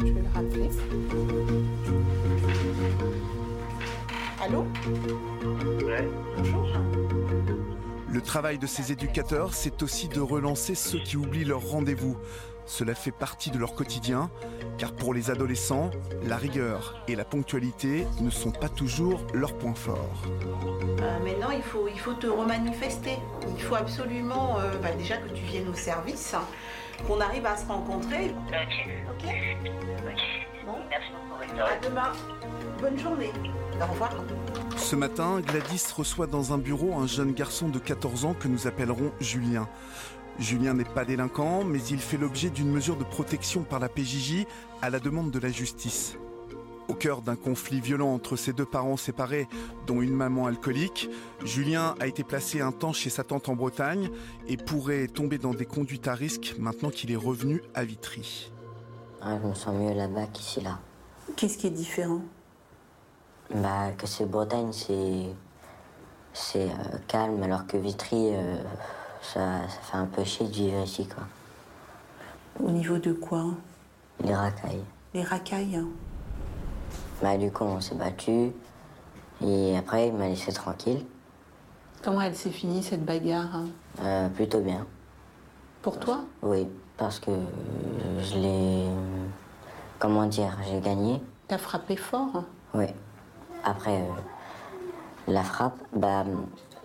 Je 0.00 0.04
vais 0.04 0.10
le 0.20 0.28
rappeler. 0.34 0.70
Allô 4.48 4.66
Bonjour. 6.36 6.66
Le 8.10 8.20
travail 8.22 8.58
de 8.58 8.66
ces 8.66 8.92
éducateurs, 8.92 9.52
c'est 9.52 9.82
aussi 9.82 10.08
de 10.08 10.20
relancer 10.20 10.74
ceux 10.74 10.98
qui 10.98 11.16
oublient 11.16 11.44
leur 11.44 11.60
rendez-vous. 11.60 12.16
Cela 12.64 12.94
fait 12.94 13.12
partie 13.12 13.50
de 13.50 13.58
leur 13.58 13.74
quotidien, 13.74 14.30
car 14.78 14.92
pour 14.92 15.12
les 15.12 15.30
adolescents, 15.30 15.90
la 16.22 16.36
rigueur 16.36 17.02
et 17.08 17.14
la 17.14 17.24
ponctualité 17.24 18.06
ne 18.20 18.30
sont 18.30 18.50
pas 18.50 18.68
toujours 18.68 19.20
leurs 19.34 19.56
points 19.56 19.74
forts. 19.74 20.22
Euh, 20.26 21.18
maintenant, 21.24 21.50
il 21.50 21.62
faut, 21.62 21.86
il 21.86 21.98
faut 21.98 22.14
te 22.14 22.26
remanifester. 22.26 23.18
Il 23.54 23.62
faut 23.62 23.74
absolument 23.74 24.58
euh, 24.58 24.70
bah, 24.82 24.92
déjà 24.98 25.18
que 25.18 25.28
tu 25.28 25.42
viennes 25.44 25.68
au 25.68 25.74
service, 25.74 26.34
hein, 26.34 26.44
qu'on 27.06 27.20
arrive 27.20 27.46
à 27.46 27.56
se 27.56 27.66
rencontrer. 27.66 28.34
Ok. 29.10 29.28
Bon. 30.64 30.78
À 31.62 31.76
demain. 31.86 32.12
Bonne 32.80 32.98
journée. 32.98 33.32
Au 33.80 33.86
revoir. 33.86 34.10
Ce 34.78 34.96
matin, 34.96 35.40
Gladys 35.40 35.82
reçoit 35.94 36.26
dans 36.26 36.54
un 36.54 36.58
bureau 36.58 36.94
un 36.94 37.06
jeune 37.06 37.32
garçon 37.32 37.68
de 37.68 37.78
14 37.78 38.24
ans 38.24 38.34
que 38.34 38.48
nous 38.48 38.66
appellerons 38.66 39.12
Julien. 39.20 39.68
Julien 40.38 40.72
n'est 40.72 40.84
pas 40.84 41.04
délinquant, 41.04 41.64
mais 41.64 41.82
il 41.90 41.98
fait 41.98 42.16
l'objet 42.16 42.48
d'une 42.48 42.70
mesure 42.70 42.96
de 42.96 43.04
protection 43.04 43.64
par 43.64 43.80
la 43.80 43.88
PJJ 43.88 44.46
à 44.80 44.88
la 44.88 44.98
demande 44.98 45.30
de 45.30 45.38
la 45.38 45.50
justice. 45.50 46.16
Au 46.88 46.94
cœur 46.94 47.20
d'un 47.20 47.36
conflit 47.36 47.80
violent 47.80 48.14
entre 48.14 48.36
ses 48.36 48.54
deux 48.54 48.64
parents 48.64 48.96
séparés, 48.96 49.46
dont 49.86 50.00
une 50.00 50.14
maman 50.14 50.46
alcoolique, 50.46 51.10
Julien 51.44 51.94
a 52.00 52.06
été 52.06 52.24
placé 52.24 52.62
un 52.62 52.72
temps 52.72 52.94
chez 52.94 53.10
sa 53.10 53.24
tante 53.24 53.50
en 53.50 53.56
Bretagne 53.56 54.08
et 54.46 54.56
pourrait 54.56 55.06
tomber 55.08 55.36
dans 55.36 55.52
des 55.52 55.66
conduites 55.66 56.08
à 56.08 56.14
risque 56.14 56.54
maintenant 56.58 56.90
qu'il 56.90 57.12
est 57.12 57.16
revenu 57.16 57.62
à 57.74 57.84
Vitry. 57.84 58.50
Ah, 59.20 59.38
je 59.42 59.48
me 59.48 59.54
sens 59.54 59.74
mieux 59.74 59.92
là-bas 59.92 60.28
qu'ici 60.28 60.62
là. 60.62 60.78
Qu'est-ce 61.36 61.58
qui 61.58 61.66
est 61.66 61.70
différent? 61.70 62.22
Bah, 63.54 63.90
que 63.96 64.06
c'est 64.06 64.26
Bretagne, 64.26 64.72
c'est. 64.72 65.26
C'est 66.34 66.68
euh, 66.68 66.98
calme, 67.08 67.42
alors 67.42 67.66
que 67.66 67.76
Vitry, 67.76 68.34
euh, 68.34 68.56
ça, 69.22 69.66
ça 69.68 69.80
fait 69.82 69.96
un 69.96 70.06
peu 70.06 70.22
chier 70.22 70.46
de 70.46 70.52
vivre 70.52 70.84
ici, 70.84 71.08
quoi. 71.08 71.24
Au 72.64 72.70
niveau 72.70 72.98
de 72.98 73.12
quoi? 73.12 73.46
Les 74.22 74.34
racailles. 74.34 74.84
Les 75.14 75.22
racailles 75.22 75.76
hein. 75.76 75.88
Bah, 77.22 77.36
du 77.36 77.50
coup, 77.50 77.64
on 77.64 77.80
s'est 77.80 77.94
battu. 77.96 78.52
Et 79.42 79.76
après, 79.76 80.08
il 80.08 80.14
m'a 80.14 80.28
laissé 80.28 80.52
tranquille. 80.52 81.04
Comment 82.04 82.20
elle 82.20 82.36
s'est 82.36 82.50
finie 82.50 82.82
cette 82.82 83.04
bagarre 83.04 83.56
hein? 83.56 83.66
Euh, 84.02 84.28
plutôt 84.28 84.60
bien. 84.60 84.86
Pour 85.82 85.98
toi? 85.98 86.20
Oui, 86.42 86.68
parce 86.96 87.18
que 87.18 87.32
je 88.20 88.34
l'ai. 88.36 88.84
Comment 89.98 90.26
dire 90.26 90.56
J'ai 90.68 90.80
gagné. 90.80 91.20
T'as 91.48 91.58
frappé 91.58 91.96
fort 91.96 92.28
hein? 92.34 92.44
Oui. 92.74 92.86
Après 93.64 94.00
euh, 94.00 95.32
la 95.32 95.42
frappe, 95.42 95.78
bah, 95.94 96.24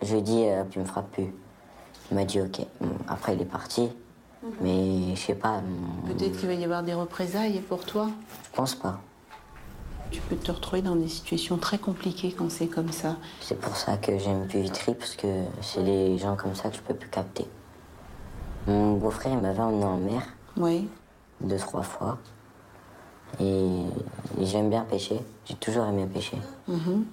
je 0.02 0.12
lui 0.14 0.20
ai 0.20 0.22
dit, 0.22 0.46
tu 0.72 0.80
me 0.80 0.86
frappes 0.86 1.12
plus. 1.12 1.34
Il 2.12 2.16
m'a 2.18 2.26
dit, 2.26 2.42
ok. 2.42 2.66
Après, 3.08 3.36
il 3.36 3.42
est 3.42 3.46
parti. 3.46 3.90
Mais 4.60 5.16
je 5.16 5.22
sais 5.22 5.36
pas, 5.36 5.62
Peut-être 6.06 6.38
qu'il 6.38 6.48
va 6.48 6.54
y 6.54 6.66
avoir 6.66 6.84
des 6.84 6.94
représailles 6.94 7.62
pour 7.62 7.86
toi. 7.86 8.10
je 8.52 8.56
pense 8.58 8.76
pas. 8.76 9.00
Tu 10.12 10.20
peux 10.22 10.36
te 10.36 10.52
retrouver 10.52 10.82
dans 10.82 10.98
des 10.98 11.08
situations 11.08 11.58
très 11.58 11.78
compliquées 11.78 12.36
quand 12.38 12.52
c'est 12.52 12.68
comme 12.68 12.92
ça. 12.92 13.16
C'est 13.40 13.58
pour 13.60 13.76
ça 13.78 13.96
que 13.98 14.18
j'aime 14.20 14.46
plus 14.48 14.60
Vitry, 14.60 14.96
parce 14.96 15.16
que 15.16 15.44
c'est 15.62 15.82
les 15.82 16.18
gens 16.18 16.36
comme 16.36 16.54
ça 16.56 16.70
que 16.70 16.76
je 16.76 16.82
peux 16.82 16.94
plus 16.94 17.10
capter. 17.10 17.48
Mon 18.68 18.94
beau-frère, 18.98 19.42
m'avait 19.42 19.62
emmené 19.62 19.86
en 19.86 19.98
mer 19.98 20.22
Oui. 20.58 20.90
deux, 21.40 21.58
trois 21.58 21.82
fois. 21.84 22.18
Et 23.40 23.84
j'aime 24.42 24.70
bien 24.70 24.84
pêcher. 24.84 25.20
J'ai 25.46 25.56
toujours 25.56 25.86
aimé 25.86 26.08
pêcher. 26.12 26.38
Mhm. 26.68 27.06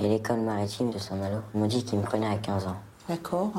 Et 0.00 0.08
l'école 0.08 0.40
maritime 0.40 0.90
de 0.90 0.98
Saint-Malo 0.98 1.38
m'ont 1.54 1.66
dit 1.66 1.84
qu'ils 1.84 1.98
me 1.98 2.04
prenaient 2.04 2.26
à 2.32 2.36
15 2.36 2.66
ans. 2.66 2.76
D'accord. 3.08 3.52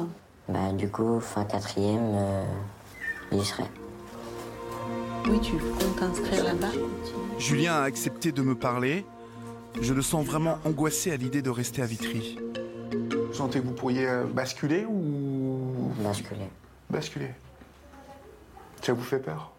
Bah, 0.50 0.72
du 0.74 0.90
coup, 0.90 1.20
fin 1.20 1.46
quatrième, 1.46 2.12
euh, 2.16 2.44
j'y 3.32 3.46
serai. 3.46 3.64
Oui, 5.30 5.40
tu 5.42 5.54
comptes 5.54 5.96
t'inscrire 5.98 6.44
là-bas 6.44 6.68
Julien 7.38 7.76
a 7.76 7.84
accepté 7.84 8.32
de 8.32 8.42
me 8.42 8.56
parler. 8.56 9.06
Je 9.82 9.94
le 9.94 10.02
sens 10.02 10.26
vraiment 10.26 10.60
angoissé 10.66 11.12
à 11.12 11.18
l'idée 11.18 11.42
de 11.42 11.50
rester 11.50 11.82
à 11.82 11.86
Vitry. 11.86 12.38
Vous 13.28 13.34
sentez 13.34 13.60
que 13.62 13.66
vous 13.66 13.74
pourriez 13.74 14.08
euh, 14.08 14.26
basculer 14.26 14.86
ou 14.86 15.92
Basculer. 16.04 16.50
basculer 16.90 17.32
Ça 18.82 18.94
vous 18.94 19.02
fait 19.02 19.20
peur? 19.20 19.52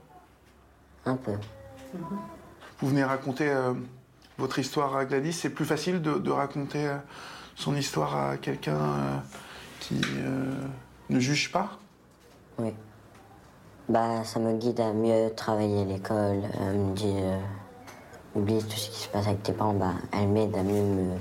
Un 1.07 1.17
peu. 1.17 1.33
Vous 2.81 2.89
venez 2.89 3.05
raconter 3.05 3.49
euh, 3.49 3.73
votre 4.39 4.59
histoire 4.59 4.97
à 4.97 5.05
Gladys. 5.05 5.33
C'est 5.33 5.51
plus 5.51 5.65
facile 5.65 6.03
de, 6.03 6.15
de 6.15 6.31
raconter 6.31 6.87
euh, 6.87 6.97
son 7.55 7.75
histoire 7.77 8.17
à 8.17 8.37
quelqu'un 8.37 8.77
euh, 8.77 9.19
qui 9.81 10.01
ne 11.11 11.21
juge 11.21 11.53
pas? 11.53 11.79
Oui. 12.59 12.73
Bah, 13.89 14.25
ça 14.25 14.41
me 14.41 14.55
guide 14.55 14.81
à 14.81 14.93
mieux 14.93 15.31
travailler 15.37 15.83
à 15.83 15.85
l'école. 15.85 16.43
Elle 16.61 16.79
me 16.79 16.95
dit, 16.95 17.15
euh, 17.17 17.39
oublie 18.35 18.63
tout 18.63 18.77
ce 18.77 18.91
qui 18.91 19.01
se 19.03 19.09
passe 19.09 19.27
avec 19.27 19.43
tes 19.43 19.53
parents. 19.53 19.75
Bah, 19.75 19.93
elle 20.13 20.29
m'aide 20.29 20.57
à 20.57 20.63
mieux 20.63 20.83
me, 20.83 21.17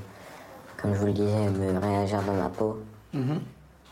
comme 0.77 0.93
je 0.93 0.99
vous 0.99 1.07
le 1.07 1.13
disais, 1.13 1.49
me 1.49 1.77
réagir 1.79 2.21
dans 2.23 2.33
ma 2.33 2.49
peau. 2.49 2.79
Mhm. 3.13 3.41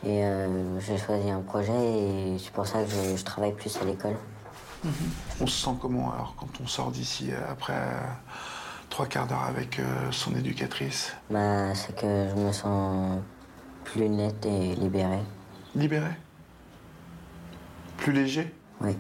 Et 0.03 0.25
euh, 0.25 0.79
j'ai 0.79 0.97
choisi 0.97 1.29
un 1.29 1.41
projet 1.41 1.73
et 1.73 2.37
c'est 2.39 2.51
pour 2.51 2.65
ça 2.65 2.81
que 2.81 2.89
je, 2.89 3.17
je 3.17 3.23
travaille 3.23 3.53
plus 3.53 3.77
à 3.77 3.85
l'école. 3.85 4.15
On 5.39 5.47
se 5.47 5.63
sent 5.65 5.75
comment 5.79 6.11
alors 6.11 6.35
quand 6.37 6.49
on 6.63 6.67
sort 6.67 6.91
d'ici 6.91 7.31
euh, 7.31 7.51
après 7.51 7.73
euh, 7.73 7.99
trois 8.89 9.05
quarts 9.05 9.27
d'heure 9.27 9.43
avec 9.43 9.79
euh, 9.79 10.11
son 10.11 10.35
éducatrice? 10.35 11.13
Bah, 11.29 11.73
c'est 11.75 11.95
que 11.95 12.29
je 12.29 12.35
me 12.39 12.51
sens 12.51 13.19
plus 13.83 14.09
net 14.09 14.45
et 14.45 14.75
libéré. 14.75 15.19
Libéré? 15.75 16.11
Plus 17.97 18.11
léger? 18.11 18.53
Oui. 18.81 18.97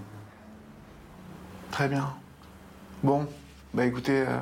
Très 1.71 1.87
bien. 1.87 2.13
Bon, 3.03 3.27
bah 3.73 3.85
écoutez, 3.85 4.21
euh, 4.27 4.37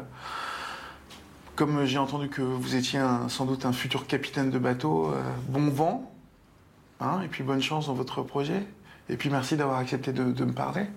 comme 1.56 1.86
j'ai 1.86 1.98
entendu 1.98 2.28
que 2.28 2.42
vous 2.42 2.76
étiez 2.76 3.00
un- 3.00 3.30
sans 3.30 3.46
doute 3.46 3.66
un 3.66 3.72
futur 3.72 4.08
capitaine 4.08 4.50
de 4.50 4.60
bateau, 4.60 5.12
euh, 5.14 5.22
bon 5.48 5.70
vent, 5.70 6.12
hein, 7.00 7.22
et 7.24 7.28
puis 7.30 7.44
bonne 7.44 7.62
chance 7.62 7.88
dans 7.88 7.94
votre 7.94 8.24
projet. 8.24 8.66
Et 9.08 9.16
puis 9.16 9.30
merci 9.30 9.56
d'avoir 9.56 9.78
accepté 9.78 10.12
de, 10.12 10.32
de 10.32 10.46
me 10.46 10.54
parler, 10.54 10.88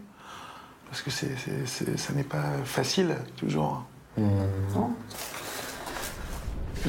parce 0.93 1.01
que 1.01 1.11
ça 1.11 2.13
n'est 2.13 2.23
pas 2.23 2.45
facile 2.67 3.17
toujours. 3.39 3.83
Non 4.19 4.91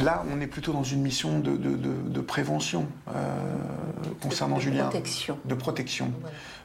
Là, 0.04 0.26
on 0.30 0.42
est 0.42 0.48
plutôt 0.48 0.74
dans 0.74 0.84
une 0.84 1.02
mission 1.02 1.40
de, 1.40 1.52
de- 1.56 1.76
de- 1.78 2.10
de 2.10 2.20
prévention 2.20 2.88
euh, 3.16 3.40
concernant 4.22 4.56
de 4.58 4.62
Julien. 4.62 4.84
protection. 4.86 5.38
De 5.46 5.54
protection. 5.56 6.12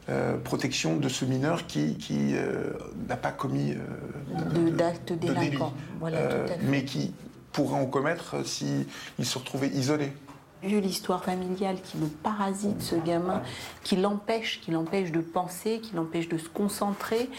Euh, 0.08 0.36
protection 0.38 0.96
de 0.96 1.08
ce 1.08 1.24
mineur 1.26 1.66
qui, 1.68 1.96
qui, 1.98 2.34
euh, 2.34 2.70
n'a 3.08 3.16
pas 3.18 3.30
commis 3.30 3.74
euh, 3.74 4.70
d'actes 4.70 5.12
de 5.12 5.18
délinquants. 5.32 5.74
Voilà, 6.00 6.16
euh, 6.18 6.48
mais 6.62 6.84
qui 6.84 7.12
pourrait 7.52 7.78
en 7.78 7.86
commettre 7.86 8.44
s'il 8.46 8.86
se 9.22 9.38
retrouvait 9.38 9.68
isolé. 9.68 10.12
Vu 10.62 10.80
l'histoire 10.80 11.22
familiale 11.24 11.76
qui 11.82 11.98
le 11.98 12.06
parasite, 12.06 12.82
ce 12.82 12.96
gamin, 12.96 13.42
qui 13.84 13.94
l'empêche, 13.96 14.60
qui 14.60 14.72
l'empêche 14.72 15.12
de 15.12 15.20
penser, 15.20 15.78
qui 15.80 15.94
l'empêche 15.94 16.28
de 16.28 16.36
se 16.36 16.48
concentrer, 16.48 17.30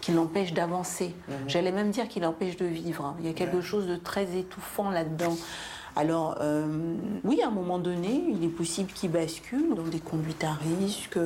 qui 0.00 0.12
l'empêche 0.12 0.52
d'avancer. 0.52 1.14
J'allais 1.48 1.72
même 1.72 1.90
dire 1.90 2.06
qu'il 2.08 2.22
l'empêche 2.22 2.56
de 2.56 2.66
vivre. 2.66 3.04
hein. 3.04 3.16
Il 3.20 3.26
y 3.26 3.28
a 3.28 3.32
quelque 3.32 3.60
chose 3.60 3.88
de 3.88 3.96
très 3.96 4.36
étouffant 4.38 4.88
là-dedans. 4.90 5.36
Alors, 5.96 6.36
euh, 6.40 6.94
oui, 7.24 7.42
à 7.42 7.48
un 7.48 7.50
moment 7.50 7.80
donné, 7.80 8.22
il 8.28 8.44
est 8.44 8.48
possible 8.48 8.92
qu'il 8.92 9.10
bascule 9.10 9.74
dans 9.74 9.82
des 9.82 9.98
conduites 9.98 10.44
à 10.44 10.52
risque, 10.52 11.18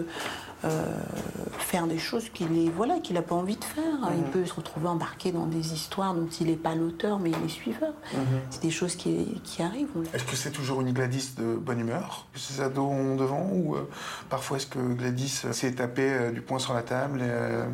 faire 1.59 1.87
des 1.87 1.99
choses 1.99 2.29
qu'il 2.31 2.57
est, 2.59 2.71
voilà, 2.71 2.99
qu'il 2.99 3.15
n'a 3.15 3.23
pas 3.23 3.35
envie 3.35 3.57
de 3.57 3.65
faire. 3.65 3.85
Il 4.15 4.23
Mhm. 4.23 4.31
peut 4.31 4.45
se 4.47 4.55
retrouver 4.55 4.89
embarqué 4.89 5.33
dans 5.33 5.47
des 5.47 5.73
histoires 5.73 6.15
dont 6.15 6.29
il 6.41 6.47
n'est 6.49 6.57
pas 6.57 6.75
l'auteur, 6.75 7.19
mais 7.19 7.31
il 7.31 7.45
est 7.45 7.49
suiveur. 7.49 7.93
Mhm. 8.13 8.21
C'est 8.51 8.63
des 8.63 8.71
choses 8.71 8.97
qui, 8.97 9.41
qui 9.45 9.63
arrivent. 9.63 9.89
Est-ce 10.13 10.25
que 10.25 10.37
c'est 10.37 10.51
toujours 10.51 10.81
une 10.81 10.93
Gladys 10.93 11.35
de 11.39 11.55
bonne 11.55 11.81
humeur? 11.81 12.27
Que 12.33 12.39
ces 12.39 12.61
ados 12.61 12.85
ont 12.91 13.17
devant 13.17 13.49
Ou 13.53 13.77
euh, 13.77 13.89
parfois 14.31 14.57
est-ce 14.59 14.67
que 14.67 14.79
Gladys 14.79 15.43
euh, 15.45 15.53
s'est 15.53 15.73
tapé 15.73 16.03
euh, 16.13 16.31
du 16.31 16.41
poing 16.41 16.59
sur 16.59 16.75
la 16.75 16.83
table 16.83 17.21
et, 17.21 17.27
euh, 17.29 17.65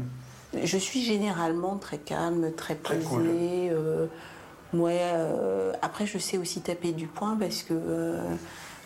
Je 0.65 0.79
suis 0.79 1.03
généralement 1.03 1.77
très 1.77 1.99
calme, 1.99 2.53
très 2.57 2.75
Très 2.77 2.97
posée. 2.97 3.07
cool. 3.09 3.27
euh, 3.29 4.07
ouais, 4.75 5.01
euh, 5.03 5.73
après, 5.83 6.07
je 6.07 6.19
sais 6.19 6.39
aussi 6.39 6.61
taper 6.61 6.93
du 6.93 7.07
poing 7.07 7.37
parce 7.39 7.63
que 7.63 7.75
euh, 7.75 8.21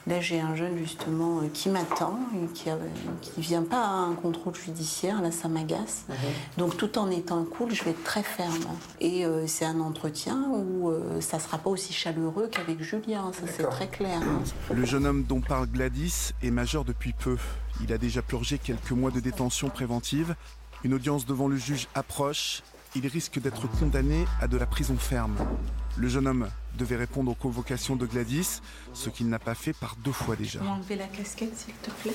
là, 0.06 0.20
j'ai 0.20 0.40
un 0.40 0.54
jeune 0.54 0.76
justement 0.76 1.40
euh, 1.40 1.49
qui 1.52 1.68
m'attend 1.68 2.18
et 2.34 2.52
qui 2.52 2.68
ne 2.70 3.42
vient 3.42 3.62
pas 3.62 3.82
à 3.82 3.88
un 3.88 4.14
contrôle 4.14 4.54
judiciaire. 4.54 5.23
Là, 5.23 5.30
ça 5.30 5.49
m'agace. 5.49 6.06
Donc, 6.58 6.76
tout 6.76 6.99
en 6.99 7.11
étant 7.11 7.44
cool, 7.44 7.73
je 7.75 7.84
vais 7.84 7.90
être 7.90 8.04
très 8.04 8.23
ferme. 8.23 8.64
Et 9.00 9.25
euh, 9.25 9.46
c'est 9.46 9.64
un 9.64 9.80
entretien 9.80 10.44
où 10.50 10.90
euh, 10.90 11.20
ça 11.20 11.38
ne 11.38 11.42
sera 11.42 11.58
pas 11.58 11.70
aussi 11.70 11.92
chaleureux 11.92 12.49
qu'avec 12.50 12.82
Julien. 12.82 13.32
Ça, 13.32 13.46
c'est 13.46 13.68
très 13.68 13.88
clair. 13.88 14.20
hein. 14.23 14.42
Le 14.75 14.84
jeune 14.84 15.06
homme 15.06 15.25
dont 15.25 15.40
parle 15.40 15.66
Gladys 15.66 16.32
est 16.42 16.50
majeur 16.50 16.84
depuis 16.84 17.12
peu. 17.12 17.37
Il 17.82 17.92
a 17.92 17.99
déjà 17.99 18.23
purgé 18.23 18.58
quelques 18.58 18.92
mois 18.92 19.11
de 19.11 19.20
détention 19.20 19.68
préventive. 19.68 20.34
Une 20.84 20.94
audience 20.94 21.26
devant 21.26 21.49
le 21.49 21.56
juge 21.56 21.88
approche. 21.94 22.62
Il 22.96 23.06
risque 23.08 23.40
d'être 23.40 23.68
condamné 23.80 24.25
à 24.40 24.46
de 24.46 24.56
la 24.56 24.66
prison 24.66 24.96
ferme. 24.96 25.34
Le 25.96 26.08
jeune 26.08 26.26
homme 26.26 26.48
devait 26.76 26.96
répondre 26.96 27.30
aux 27.30 27.36
convocations 27.36 27.94
de 27.94 28.04
Gladys, 28.04 28.60
ce 28.92 29.10
qu'il 29.10 29.28
n'a 29.28 29.38
pas 29.38 29.54
fait 29.54 29.72
par 29.72 29.94
deux 29.96 30.12
fois 30.12 30.34
déjà. 30.34 30.58
Tu 30.58 30.64
peux 30.64 30.70
enlever 30.70 30.96
la 30.96 31.06
casquette, 31.06 31.56
s'il 31.56 31.74
te 31.74 31.90
plaît? 31.90 32.14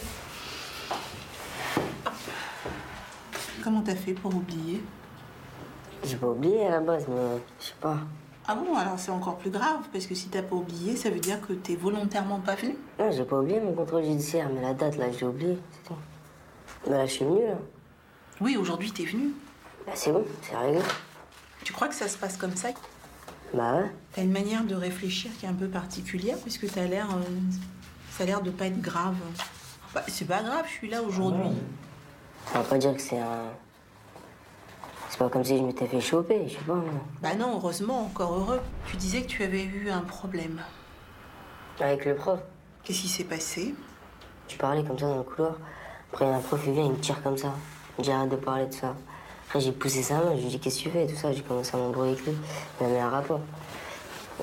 Comment 3.64 3.82
t'as 3.82 3.96
fait 3.96 4.14
pour 4.14 4.36
oublier? 4.36 4.84
J'ai 6.04 6.18
pas 6.18 6.28
oublié 6.28 6.68
à 6.68 6.72
la 6.72 6.80
base, 6.82 7.06
mais 7.08 7.40
je 7.60 7.68
sais 7.68 7.74
pas. 7.80 7.98
Ah 8.48 8.56
bon, 8.56 8.76
alors 8.76 9.00
c'est 9.00 9.12
encore 9.12 9.38
plus 9.38 9.50
grave, 9.50 9.88
parce 9.94 10.08
que 10.08 10.16
si 10.16 10.28
t'as 10.28 10.42
pas 10.42 10.56
oublié, 10.56 10.96
ça 10.96 11.10
veut 11.10 11.20
dire 11.20 11.40
que 11.40 11.54
t'es 11.54 11.76
volontairement 11.76 12.40
pas 12.40 12.56
venu? 12.56 12.76
Non, 12.98 13.12
j'ai 13.12 13.24
pas 13.24 13.40
oublié 13.40 13.62
mon 13.62 13.74
contrôle 13.74 14.04
judiciaire, 14.04 14.50
mais 14.54 14.62
la 14.62 14.74
date 14.74 14.98
là, 14.98 15.06
j'ai 15.12 15.26
oublié, 15.26 15.58
c'est 15.72 15.88
tout. 15.88 15.96
Mais 16.90 16.98
là, 16.98 17.06
je 17.06 17.12
suis 17.12 17.26
venu 17.26 17.46
là. 17.48 17.58
Oui, 18.42 18.58
aujourd'hui 18.58 18.92
t'es 18.92 19.06
venu. 19.06 19.34
Bah, 19.86 19.94
c'est 19.96 20.12
bon, 20.12 20.26
c'est 20.42 20.56
réglé. 20.58 20.82
Tu 21.64 21.74
crois 21.74 21.88
que 21.88 21.96
ça 21.96 22.08
se 22.08 22.18
passe 22.18 22.38
comme 22.38 22.56
ça? 22.56 22.70
Bah 23.54 23.78
ouais. 23.78 23.92
T'as 24.14 24.24
une 24.24 24.32
manière 24.32 24.64
de 24.64 24.76
réfléchir 24.76 25.32
qui 25.40 25.46
est 25.46 25.50
un 25.50 25.54
peu 25.54 25.68
particulière, 25.68 26.38
parce 26.44 26.58
que 26.58 26.68
t'as 26.68 26.86
l'air. 26.86 27.08
euh, 27.12 27.22
ça 28.12 28.24
a 28.24 28.26
l'air 28.28 28.42
de 28.42 28.52
pas 28.52 28.66
être 28.66 28.82
grave. 28.82 29.16
Bah, 29.94 30.04
c'est 30.08 30.26
pas 30.28 30.44
grave, 30.44 30.66
je 30.68 30.72
suis 30.74 30.90
là 30.90 31.02
aujourd'hui. 31.02 31.50
Ça 32.52 32.60
va 32.60 32.64
pas 32.64 32.78
dire 32.78 32.94
que 32.96 33.02
c'est 33.02 33.20
un. 33.20 33.46
C'est 35.10 35.18
pas 35.18 35.30
comme 35.30 35.44
si 35.44 35.58
je 35.58 35.64
m'étais 35.64 35.88
fait 35.88 36.00
choper, 36.02 36.48
je 36.48 36.54
sais 36.54 36.64
pas. 36.66 36.84
Bah 37.22 37.34
non, 37.36 37.56
heureusement, 37.56 38.02
encore 38.06 38.34
heureux. 38.34 38.60
Tu 38.86 38.98
disais 38.98 39.24
que 39.24 39.28
tu 39.28 39.44
avais 39.44 39.64
eu 39.64 39.90
un 39.90 40.02
problème. 40.02 40.62
Avec 41.80 42.06
le 42.06 42.16
prof, 42.16 42.40
Qu'est-ce 42.84 43.02
qui 43.02 43.08
s'est 43.08 43.24
passé? 43.24 43.74
Tu 44.48 44.58
parlais 44.58 44.84
comme 44.84 44.98
ça 45.00 45.08
dans 45.08 45.18
le 45.18 45.24
couloir. 45.24 45.56
Après, 46.12 46.26
un 46.26 46.40
prof, 46.40 46.62
il 46.68 46.74
vient, 46.74 46.86
il 46.86 46.92
me 46.92 46.98
tire 46.98 47.22
comme 47.24 47.38
ça. 47.38 47.54
J'ai 48.00 48.12
arrête 48.12 48.30
de 48.30 48.36
parler 48.36 48.66
de 48.68 48.74
ça. 48.74 48.96
Après, 49.50 49.60
j'ai 49.62 49.72
poussé 49.72 50.04
sa 50.04 50.16
main, 50.16 50.36
je 50.36 50.42
lui 50.42 50.46
ai 50.46 50.50
dit 50.50 50.60
Qu'est-ce 50.60 50.78
que 50.78 50.84
tu 50.84 50.90
fais 50.92 51.06
et 51.06 51.08
tout 51.08 51.16
ça. 51.16 51.32
J'ai 51.32 51.42
commencé 51.42 51.76
à 51.76 51.78
m'embrouiller 51.78 52.12
avec 52.14 52.26
lui. 52.26 52.34
Il 52.80 52.88
m'a 52.88 52.94
mis 52.94 53.00
un 53.00 53.10
rapport. 53.10 53.42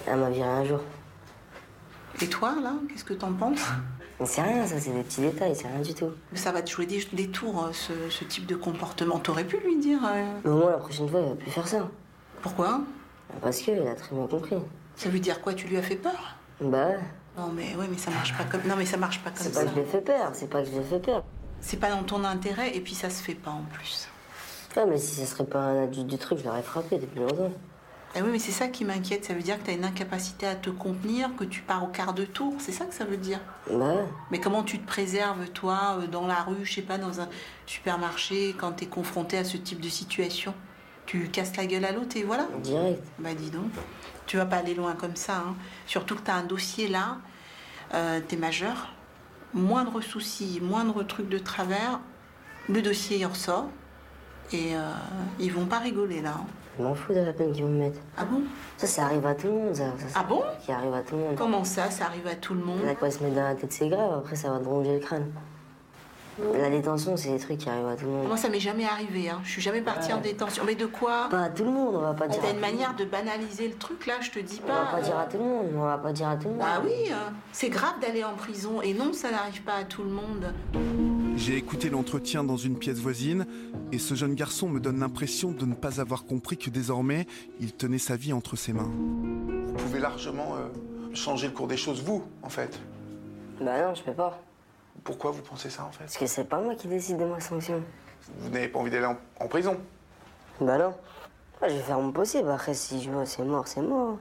Elle 0.07 0.19
m'a 0.19 0.31
viré 0.31 0.49
un 0.49 0.65
jour. 0.65 0.81
Et 2.21 2.27
toi, 2.29 2.55
là, 2.63 2.73
qu'est-ce 2.89 3.05
que 3.05 3.15
t'en 3.15 3.33
penses? 3.33 3.61
C'est 4.25 4.40
rien, 4.42 4.66
ça, 4.66 4.81
c'est 4.81 4.90
des 4.90 5.03
petits 5.03 5.21
détails, 5.21 5.55
c'est 5.55 5.69
rien 5.69 5.81
du 5.81 5.92
tout. 5.95 6.11
Ça 6.35 6.51
va 6.51 6.62
te 6.62 6.71
jouer 6.71 6.87
des, 6.87 7.05
des 7.12 7.29
tours, 7.29 7.64
euh, 7.64 7.73
ce, 7.73 7.92
ce 8.09 8.25
type 8.25 8.47
de 8.47 8.57
comportement. 8.57 9.19
T'aurais 9.19 9.45
pu 9.45 9.59
lui 9.59 9.77
dire. 9.79 9.99
euh, 10.07 10.25
Mais 10.45 10.51
au 10.51 10.57
moins, 10.57 10.71
la 10.71 10.79
prochaine 10.79 11.09
fois, 11.09 11.21
il 11.21 11.29
va 11.29 11.35
plus 11.35 11.51
faire 11.51 11.69
ça. 11.69 11.87
Pourquoi? 12.42 12.81
Parce 13.42 13.59
qu'il 13.59 13.79
a 13.87 13.95
très 13.95 14.16
bien 14.16 14.27
compris. 14.27 14.57
Ça 14.97 15.11
veut 15.11 15.19
dire 15.21 15.40
quoi? 15.42 15.53
Tu 15.55 15.69
lui 15.69 15.77
as 15.77 15.83
fait 15.83 15.97
peur? 15.97 16.37
Bah 16.62 16.88
ouais. 16.88 16.99
Non, 17.37 17.53
mais 17.55 17.77
ouais, 17.77 17.87
mais 17.90 17.99
ça 17.99 18.11
marche 18.11 18.35
pas 18.37 18.45
comme. 18.45 18.62
Non, 18.66 18.75
mais 18.77 18.87
ça 18.87 18.97
marche 18.97 19.21
pas 19.21 19.31
comme 19.31 19.38
C'est 19.47 19.53
ça. 19.53 19.61
pas 19.61 19.66
que 19.66 19.75
je 19.75 19.81
l'ai 19.81 19.85
fait 19.87 20.01
peur, 20.01 20.31
c'est 20.33 20.49
pas 20.49 20.62
que 20.62 20.69
je 20.71 20.73
l'ai 20.79 20.83
fait 20.85 20.99
peur. 21.01 21.23
C'est 21.61 21.79
pas 21.79 21.90
dans 21.90 22.03
ton 22.03 22.25
intérêt, 22.25 22.75
et 22.75 22.81
puis 22.81 22.95
ça 22.95 23.11
se 23.11 23.23
fait 23.23 23.35
pas 23.35 23.51
en 23.51 23.64
plus. 23.75 24.09
Ouais, 24.77 24.85
mais 24.87 24.99
si 24.99 25.15
ça 25.15 25.27
serait 25.27 25.47
pas 25.47 25.61
un 25.61 25.85
adulte 25.85 26.07
du 26.07 26.19
truc, 26.19 26.39
je 26.39 26.45
l'aurais 26.45 26.62
frappé 26.62 26.99
depuis 26.99 27.21
longtemps. 27.21 27.51
Ah 28.15 28.21
oui, 28.23 28.29
mais 28.33 28.39
c'est 28.39 28.53
ça 28.53 28.69
qui 28.69 28.85
m'inquiète. 28.85 29.25
Ça 29.25 29.35
veut 29.35 29.43
dire 29.43 29.59
que 29.59 29.65
tu 29.65 29.71
as 29.71 29.75
une 29.75 29.85
incapacité 29.85 30.47
à 30.47 30.55
te 30.55 30.71
contenir, 30.71 31.31
que 31.37 31.45
tu 31.45 31.61
pars 31.62 31.85
au 31.85 31.89
quart 31.89 32.15
de 32.15 32.25
tour. 32.25 32.55
C'est 32.59 32.73
ça 32.73 32.85
que 32.87 32.95
ça 32.95 33.05
veut 33.05 33.17
dire. 33.17 33.41
Ouais. 33.71 34.05
Mais 34.31 34.39
comment 34.41 34.62
tu 34.62 34.79
te 34.79 34.87
préserves, 34.87 35.49
toi, 35.51 35.99
euh, 35.99 36.07
dans 36.07 36.27
la 36.27 36.43
rue, 36.43 36.65
je 36.65 36.75
sais 36.75 36.83
pas, 36.83 36.99
dans 36.99 37.21
un 37.21 37.29
supermarché, 37.67 38.55
quand 38.59 38.73
tu 38.73 38.85
es 38.85 38.87
confronté 38.87 39.37
à 39.39 39.45
ce 39.45 39.57
type 39.57 39.81
de 39.81 39.89
situation? 39.89 40.55
Tu 41.05 41.29
casses 41.29 41.57
la 41.57 41.67
gueule 41.67 41.85
à 41.85 41.93
l'autre 41.93 42.17
et 42.17 42.23
voilà. 42.25 42.47
Direct. 42.62 43.03
Bah 43.19 43.35
dis 43.35 43.51
donc. 43.51 43.71
Tu 44.27 44.37
vas 44.39 44.47
pas 44.47 44.57
aller 44.57 44.75
loin 44.75 44.95
comme 44.95 45.15
ça. 45.17 45.37
hein. 45.37 45.55
Surtout 45.87 46.17
que 46.17 46.23
tu 46.23 46.31
as 46.31 46.35
un 46.37 46.43
dossier 46.45 46.89
là, 46.89 47.19
euh, 47.95 48.21
tu 48.27 48.35
es 48.35 48.39
majeur. 48.39 48.93
Moindre 49.55 50.01
souci, 50.01 50.59
moindre 50.61 51.03
truc 51.05 51.29
de 51.29 51.39
travers, 51.39 52.01
le 52.69 52.83
dossier 52.83 53.19
il 53.19 53.27
ressort. 53.27 53.67
Et 54.52 54.76
euh, 54.76 54.80
ils 55.38 55.52
vont 55.52 55.66
pas 55.66 55.78
rigoler 55.78 56.20
là. 56.22 56.35
hein. 56.38 56.44
Je 56.78 56.85
m'en 56.85 56.94
fous 56.94 57.14
de 57.14 57.20
la 57.20 57.32
peine 57.32 57.52
qu'ils 57.52 57.64
vont 57.64 57.70
me 57.70 57.78
mettre. 57.78 57.98
Ah 58.18 58.24
bon? 58.24 58.42
Ça, 58.76 58.87
ça 58.87 59.04
arrive 59.06 59.24
à 59.26 59.35
tout 59.35 59.46
le 59.46 59.52
monde, 59.54 59.74
ça. 59.74 59.85
ça 59.98 60.06
Ah 60.14 60.24
bon? 60.28 60.42
Qui 60.64 60.72
arrive 60.72 60.92
à 60.92 61.00
tout 61.00 61.16
le 61.16 61.22
monde. 61.22 61.35
Comment 61.37 61.64
ça, 61.64 61.90
ça 61.90 62.04
arrive 62.04 62.26
à 62.26 62.35
tout 62.35 62.52
le 62.54 62.61
monde? 62.61 62.82
Là, 62.85 62.94
quoi 62.94 63.11
se 63.11 63.22
mettre 63.22 63.35
dans 63.37 63.42
la 63.44 63.54
tête, 63.54 63.72
c'est 63.72 63.88
grave, 63.88 64.12
après, 64.18 64.37
ça 64.37 64.50
va 64.50 64.59
te 64.59 64.64
ronger 64.68 64.92
le 64.94 65.00
crâne. 65.00 65.26
La 66.52 66.68
détention, 66.68 67.16
c'est 67.16 67.30
des 67.30 67.38
trucs 67.38 67.56
qui 67.56 67.70
arrivent 67.70 67.87
à 67.88 67.96
tout 67.96 68.04
le 68.04 68.11
monde. 68.11 68.26
Moi, 68.28 68.37
ça 68.37 68.50
m'est 68.50 68.61
jamais 68.61 68.85
arrivé. 68.85 69.30
Hein. 69.30 69.40
Je 69.42 69.52
suis 69.52 69.62
jamais 69.62 69.80
partie 69.80 70.12
en 70.12 70.20
détention. 70.20 70.64
Mais 70.66 70.74
de 70.74 70.85
quoi? 70.85 71.28
Pas 71.30 71.44
à 71.44 71.48
tout 71.48 71.64
le 71.64 71.70
monde, 71.70 71.94
on 71.96 72.00
va 72.02 72.12
pas 72.12 72.28
dire. 72.28 72.42
T'as 72.42 72.48
à 72.48 72.50
une 72.50 72.59
tout 72.59 72.62
le 72.66 72.70
manière 72.72 72.94
de 72.94 73.04
banaliser 73.06 73.68
le 73.68 73.74
truc 73.76 74.04
là, 74.06 74.16
je 74.20 74.30
te 74.30 74.38
dis 74.40 74.61
On 74.62 74.68
va 74.70 74.80
pas. 74.85 74.96
pas 74.96 75.00
dire 75.00 75.18
à 75.18 75.24
tout 75.24 75.38
le 75.38 75.44
monde, 75.44 75.66
on 75.74 75.80
va 75.80 75.96
pas 75.96 76.12
dire 76.12 76.28
à 76.28 76.37
tout 76.37 76.48
le 76.48 76.50
monde. 76.50 76.59
Bah 76.61 76.82
oui, 76.85 77.11
hein. 77.11 77.32
c'est 77.52 77.70
grave 77.70 77.94
d'aller 78.02 78.22
en 78.22 78.35
prison. 78.35 78.82
Et 78.82 78.92
non, 78.92 79.14
ça 79.14 79.30
n'arrive 79.30 79.62
pas 79.62 79.76
à 79.76 79.85
tout 79.85 80.02
le 80.02 80.11
monde. 80.11 80.52
J'ai 81.37 81.57
écouté 81.57 81.90
l'entretien 81.90 82.44
dans 82.44 82.57
une 82.57 82.79
pièce 82.79 82.99
voisine 82.99 83.46
et 83.92 83.99
ce 83.99 84.14
jeune 84.14 84.35
garçon 84.35 84.68
me 84.68 84.81
donne 84.81 84.99
l'impression 84.99 85.53
de 85.53 85.66
ne 85.66 85.75
pas 85.75 86.01
avoir 86.01 86.25
compris 86.25 86.57
que 86.57 86.70
désormais, 86.70 87.27
il 87.61 87.75
tenait 87.75 87.99
sa 87.99 88.16
vie 88.16 88.33
entre 88.33 88.57
ses 88.57 88.72
mains. 88.72 88.90
Vous 88.90 89.75
pouvez 89.75 90.01
largement 90.01 90.57
euh, 90.57 90.68
changer 91.14 91.49
le 91.49 91.53
cours 91.53 91.68
des 91.68 91.77
choses, 91.77 92.03
vous, 92.03 92.25
en 92.42 92.49
fait. 92.49 92.81
Bah 93.61 93.87
non, 93.87 93.94
je 93.94 94.03
peux 94.03 94.14
pas. 94.14 94.40
Pourquoi 95.05 95.31
vous 95.31 95.42
pensez 95.42 95.68
ça, 95.68 95.85
en 95.85 95.92
fait? 95.92 96.05
Parce 96.05 96.16
que 96.16 96.27
c'est 96.27 96.49
pas 96.49 96.61
moi 96.61 96.75
qui 96.75 96.88
décide 96.88 97.18
de 97.18 97.27
ma 97.27 97.38
sanction. 97.38 97.83
Vous 98.38 98.49
n'avez 98.49 98.68
pas 98.68 98.79
envie 98.79 98.90
d'aller 98.90 99.07
en, 99.07 99.18
en 99.38 99.46
prison? 99.46 99.77
Bah 100.59 100.79
non. 100.79 100.94
Moi, 101.61 101.68
je 101.68 101.75
vais 101.75 101.83
faire 101.83 102.01
mon 102.01 102.12
possible. 102.12 102.49
Après, 102.51 102.72
si 102.72 103.03
je 103.03 103.11
vois 103.11 103.27
c'est 103.27 103.44
mort, 103.44 103.68
c'est 103.68 103.83
mort. 103.83 104.18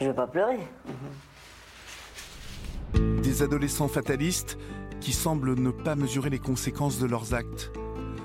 Je 0.00 0.06
vais 0.06 0.14
pas 0.14 0.26
pleurer. 0.26 0.60
Des 2.94 3.42
adolescents 3.42 3.88
fatalistes 3.88 4.56
qui 5.00 5.12
semblent 5.12 5.54
ne 5.54 5.70
pas 5.70 5.94
mesurer 5.94 6.30
les 6.30 6.38
conséquences 6.38 6.98
de 6.98 7.06
leurs 7.06 7.34
actes. 7.34 7.72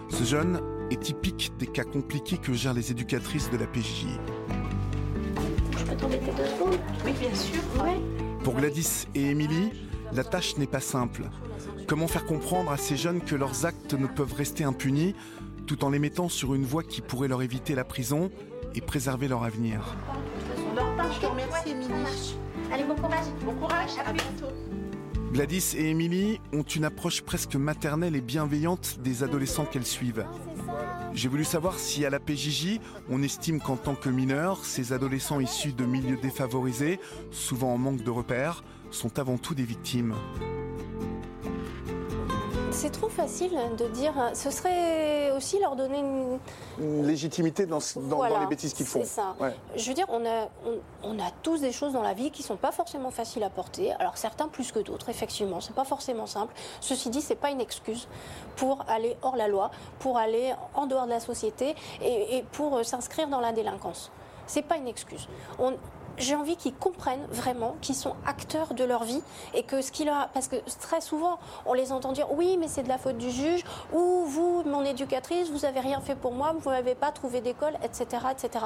Ce 0.09 0.23
jeune 0.23 0.61
est 0.91 1.01
typique 1.01 1.51
des 1.57 1.67
cas 1.67 1.83
compliqués 1.83 2.37
que 2.37 2.53
gèrent 2.53 2.73
les 2.73 2.91
éducatrices 2.91 3.49
de 3.49 3.57
la 3.57 3.65
PJJ. 3.65 4.07
Je 5.77 5.83
peux 5.85 5.95
t'embêter 5.95 6.31
deux 6.37 6.45
secondes? 6.45 6.79
Oui, 7.05 7.13
bien 7.19 7.33
sûr. 7.33 7.61
Ouais. 7.83 7.99
Pour 8.43 8.55
Gladys 8.55 9.07
et 9.15 9.29
Émilie, 9.29 9.71
la 10.13 10.23
tâche 10.23 10.57
n'est 10.57 10.67
pas 10.67 10.79
simple. 10.79 11.23
Comment 11.87 12.07
faire 12.07 12.25
comprendre 12.25 12.71
à 12.71 12.77
ces 12.77 12.97
jeunes 12.97 13.21
que 13.21 13.35
leurs 13.35 13.65
actes 13.65 13.93
ne 13.93 14.07
peuvent 14.07 14.33
rester 14.33 14.63
impunis 14.63 15.15
tout 15.65 15.83
en 15.83 15.89
les 15.89 15.99
mettant 15.99 16.29
sur 16.29 16.53
une 16.53 16.65
voie 16.65 16.83
qui 16.83 17.01
pourrait 17.01 17.27
leur 17.27 17.41
éviter 17.41 17.73
la 17.73 17.83
prison 17.83 18.29
et 18.75 18.81
préserver 18.81 19.27
leur 19.27 19.43
avenir? 19.43 19.95
On 20.71 20.75
leur 20.75 20.95
parle, 20.95 21.11
je 21.13 21.19
te 21.21 21.25
remercie, 21.25 21.69
Émilie. 21.69 22.35
Allez, 22.71 22.83
bon 22.83 22.95
courage. 22.95 23.25
Bon 23.45 23.53
courage, 23.55 23.91
à 24.05 24.11
bientôt. 24.11 24.53
Gladys 25.33 25.73
et 25.75 25.89
Émilie 25.89 26.39
ont 26.53 26.61
une 26.61 26.85
approche 26.85 27.23
presque 27.23 27.55
maternelle 27.55 28.15
et 28.15 28.21
bienveillante 28.21 28.99
des 28.99 29.23
adolescents 29.23 29.65
qu'elles 29.65 29.83
suivent. 29.83 30.27
J'ai 31.15 31.27
voulu 31.27 31.43
savoir 31.43 31.79
si 31.79 32.05
à 32.05 32.11
la 32.11 32.19
PJJ, 32.19 32.79
on 33.09 33.23
estime 33.23 33.59
qu'en 33.59 33.75
tant 33.75 33.95
que 33.95 34.09
mineurs, 34.09 34.63
ces 34.63 34.93
adolescents 34.93 35.39
issus 35.39 35.73
de 35.73 35.85
milieux 35.85 36.19
défavorisés, 36.21 36.99
souvent 37.31 37.73
en 37.73 37.79
manque 37.79 38.03
de 38.03 38.11
repères, 38.11 38.63
sont 38.91 39.17
avant 39.17 39.39
tout 39.39 39.55
des 39.55 39.65
victimes. 39.65 40.13
C'est 42.73 42.89
trop 42.91 43.07
facile 43.07 43.51
de 43.77 43.85
dire. 43.87 44.13
Ce 44.33 44.49
serait 44.49 45.31
aussi 45.31 45.59
leur 45.59 45.75
donner 45.75 45.99
une. 45.99 46.39
Une 46.79 47.05
légitimité 47.07 47.65
dans, 47.65 47.77
dans- 47.95 48.17
dans 48.27 48.39
les 48.39 48.47
bêtises 48.47 48.73
qu'ils 48.73 48.85
font. 48.85 48.99
C'est 49.01 49.05
ça. 49.07 49.35
Ouais. 49.39 49.55
Je 49.75 49.87
veux 49.87 49.93
dire, 49.93 50.07
on 50.09 50.25
a, 50.25 50.49
on, 50.65 50.79
on 51.03 51.19
a 51.19 51.29
tous 51.43 51.61
des 51.61 51.71
choses 51.71 51.93
dans 51.93 52.01
la 52.01 52.13
vie 52.13 52.31
qui 52.31 52.41
sont 52.43 52.57
pas 52.57 52.71
forcément 52.71 53.11
faciles 53.11 53.43
à 53.43 53.49
porter. 53.49 53.93
Alors 53.99 54.17
certains 54.17 54.47
plus 54.47 54.71
que 54.71 54.79
d'autres, 54.79 55.09
effectivement, 55.09 55.61
c'est 55.61 55.75
pas 55.75 55.85
forcément 55.85 56.25
simple. 56.25 56.53
Ceci 56.81 57.09
dit, 57.09 57.21
c'est 57.21 57.35
pas 57.35 57.51
une 57.51 57.61
excuse 57.61 58.07
pour 58.57 58.83
aller 58.89 59.15
hors 59.21 59.35
la 59.37 59.47
loi, 59.47 59.69
pour 59.99 60.17
aller 60.17 60.53
en 60.73 60.85
dehors 60.87 61.05
de 61.05 61.11
la 61.11 61.19
société 61.19 61.75
et, 62.01 62.37
et 62.37 62.43
pour 62.51 62.75
euh, 62.75 62.83
s'inscrire 62.83 63.27
dans 63.29 63.39
la 63.39 63.51
délinquance. 63.53 64.11
C'est 64.47 64.63
pas 64.63 64.75
une 64.77 64.87
excuse. 64.87 65.27
On, 65.59 65.73
j'ai 66.17 66.35
envie 66.35 66.55
qu'ils 66.55 66.73
comprennent 66.73 67.25
vraiment 67.29 67.75
qu'ils 67.81 67.95
sont 67.95 68.15
acteurs 68.25 68.73
de 68.73 68.83
leur 68.83 69.03
vie 69.03 69.21
et 69.53 69.63
que 69.63 69.81
ce 69.81 69.91
qui 69.91 70.05
leur 70.05 70.29
parce 70.29 70.47
que 70.47 70.57
très 70.79 71.01
souvent 71.01 71.39
on 71.65 71.73
les 71.73 71.91
entend 71.91 72.11
dire 72.11 72.31
oui 72.31 72.57
mais 72.57 72.67
c'est 72.67 72.83
de 72.83 72.89
la 72.89 72.97
faute 72.97 73.17
du 73.17 73.31
juge 73.31 73.63
ou 73.93 74.25
vous 74.25 74.63
mon 74.65 74.83
éducatrice 74.83 75.49
vous 75.49 75.65
avez 75.65 75.79
rien 75.79 76.01
fait 76.01 76.15
pour 76.15 76.33
moi 76.33 76.53
vous 76.57 76.69
n'avez 76.69 76.95
pas 76.95 77.11
trouvé 77.11 77.41
d'école 77.41 77.73
etc 77.83 78.25
etc 78.31 78.65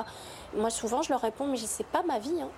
moi 0.56 0.70
souvent 0.70 1.02
je 1.02 1.10
leur 1.10 1.22
réponds 1.22 1.48
mais 1.48 1.58
c'est 1.58 1.86
pas 1.86 2.04
ma 2.04 2.20
vie 2.20 2.42
hein 2.42 2.50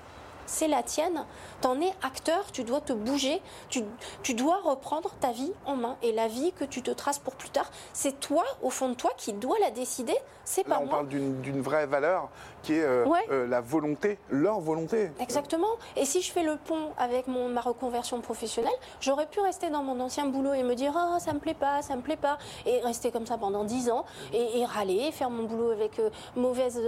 c'est 0.49 0.67
la 0.67 0.84
tienne. 0.84 1.25
T'en 1.62 1.80
es 1.80 1.93
acteur, 2.02 2.52
tu 2.52 2.63
dois 2.63 2.82
te 2.82 2.91
bouger, 2.91 3.41
tu, 3.69 3.84
tu, 4.23 4.34
dois 4.34 4.60
reprendre 4.63 5.12
ta 5.19 5.32
vie 5.32 5.52
en 5.65 5.75
main. 5.75 5.95
Et 6.02 6.12
la 6.12 6.28
vie 6.28 6.52
que 6.54 6.65
tu 6.65 6.82
te 6.82 6.91
traces 6.91 7.19
pour 7.19 7.36
plus 7.36 7.49
tard, 7.49 7.69
c'est 7.93 8.19
toi, 8.19 8.43
au 8.62 8.69
fond 8.69 8.89
de 8.89 8.95
toi, 8.95 9.12
qui 9.15 9.34
dois 9.34 9.58
la 9.60 9.71
décider. 9.71 10.15
C'est 10.43 10.63
pas 10.63 10.75
Là, 10.75 10.80
on 10.82 10.86
moi. 10.86 10.95
parle 10.95 11.08
d'une 11.08 11.62
vraie 11.62 11.86
valeur 11.86 12.30
qui 12.63 12.74
est 12.74 12.84
euh, 12.84 13.06
Ouais. 13.06 13.26
euh, 13.32 13.48
la 13.48 13.62
volonté, 13.62 14.17
leur 14.30 14.60
volonté. 14.60 15.12
Exactement. 15.19 15.67
Et 15.95 16.06
si 16.06 16.22
je 16.22 16.32
fais 16.32 16.43
le 16.43 16.58
pont 16.58 16.91
avec 16.98 17.28
mon, 17.28 17.48
ma 17.50 17.62
reconversion 17.62 18.19
professionnelle, 18.22 18.74
j'aurais 19.02 19.26
pu 19.28 19.39
rester 19.39 19.69
dans 19.69 19.84
mon 19.84 20.00
ancien 20.00 20.26
boulot 20.28 20.54
et 20.54 20.63
me 20.63 20.76
dire 20.76 20.93
ah 20.95 21.19
ça 21.19 21.34
me 21.34 21.39
plaît 21.39 21.54
pas, 21.54 21.82
ça 21.82 21.95
me 21.95 22.02
plaît 22.02 22.17
pas, 22.17 22.38
et 22.65 22.80
rester 22.82 23.12
comme 23.12 23.26
ça 23.26 23.38
pendant 23.38 23.63
dix 23.63 23.89
ans 23.89 24.06
et, 24.34 24.60
et 24.60 24.65
râler, 24.65 25.12
faire 25.12 25.30
mon 25.30 25.43
boulot 25.43 25.72
avec 25.72 26.00
euh, 26.00 26.10
mauvaise 26.36 26.82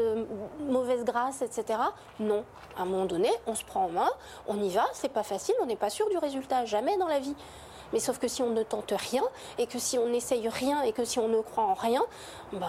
mauvaise 0.67 1.03
grâce, 1.05 1.41
etc. 1.41 1.79
Non. 2.19 2.43
À 2.77 2.83
un 2.83 2.85
moment 2.85 3.05
donné, 3.05 3.29
on 3.47 3.55
se 3.55 3.63
prend 3.65 3.85
en 3.85 3.89
main, 3.89 4.09
on 4.47 4.61
y 4.61 4.69
va. 4.69 4.85
C'est 4.93 5.11
pas 5.11 5.23
facile, 5.23 5.55
on 5.61 5.65
n'est 5.65 5.75
pas 5.75 5.89
sûr 5.89 6.09
du 6.09 6.17
résultat, 6.17 6.65
jamais 6.65 6.97
dans 6.97 7.07
la 7.07 7.19
vie. 7.19 7.35
Mais 7.93 7.99
sauf 7.99 8.19
que 8.19 8.27
si 8.27 8.41
on 8.41 8.49
ne 8.51 8.63
tente 8.63 8.93
rien 8.97 9.23
et 9.57 9.67
que 9.67 9.79
si 9.79 9.97
on 9.97 10.07
n'essaye 10.09 10.47
rien 10.49 10.81
et 10.83 10.93
que 10.93 11.03
si 11.05 11.19
on 11.19 11.27
ne 11.27 11.41
croit 11.41 11.63
en 11.65 11.73
rien, 11.73 12.01
ben 12.53 12.67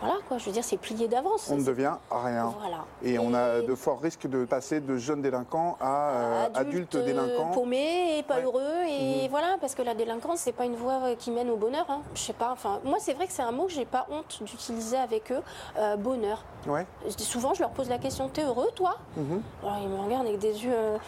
voilà 0.00 0.16
quoi. 0.28 0.38
Je 0.38 0.46
veux 0.46 0.52
dire, 0.52 0.64
c'est 0.64 0.76
plié 0.76 1.08
d'avance. 1.08 1.48
On 1.52 1.56
ne 1.56 1.64
devient 1.64 1.94
rien. 2.10 2.54
Voilà. 2.60 2.84
Et, 3.02 3.18
on 3.18 3.34
a 3.34 3.60
de 3.60 3.74
forts 3.74 4.00
risques 4.00 4.26
de 4.28 4.44
passer 4.44 4.80
de 4.80 4.96
jeunes 4.96 5.22
délinquants 5.22 5.76
à 5.80 6.10
euh, 6.10 6.48
adultes, 6.54 6.96
délinquants. 6.96 7.50
paumés 7.52 8.18
et 8.18 8.22
pas 8.22 8.36
Ouais. 8.36 8.44
heureux 8.44 8.84
et 8.88 9.22
Mhm. 9.24 9.30
voilà 9.30 9.56
parce 9.60 9.74
que 9.74 9.82
la 9.82 9.94
délinquance 9.94 10.40
c'est 10.40 10.52
pas 10.52 10.64
une 10.64 10.76
voie 10.76 11.00
euh, 11.04 11.14
qui 11.16 11.30
mène 11.30 11.50
au 11.50 11.56
bonheur 11.56 11.86
hein. 11.88 12.00
je 12.14 12.20
sais 12.20 12.32
pas 12.32 12.50
enfin 12.52 12.78
moi 12.84 12.98
c'est 13.00 13.14
vrai 13.14 13.26
que 13.26 13.32
c'est 13.32 13.42
un 13.42 13.50
mot 13.50 13.64
que 13.66 13.72
j'ai 13.72 13.84
pas 13.84 14.06
honte 14.10 14.40
d'utiliser 14.42 14.96
avec 14.96 15.32
eux 15.32 15.42
euh, 15.78 15.96
bonheur 15.96 16.44
Ouais. 16.66 16.86
souvent 17.18 17.54
je 17.54 17.60
leur 17.60 17.70
pose 17.70 17.88
la 17.88 17.98
question 17.98 18.28
t'es 18.28 18.44
heureux 18.44 18.70
toi? 18.76 18.96
Mhm. 19.16 19.42
alors 19.62 19.76
ils 19.82 19.88
me 19.88 19.98
regardent 20.04 20.26
avec 20.26 20.38
des 20.38 20.64
yeux 20.64 20.72
euh, 20.74 20.98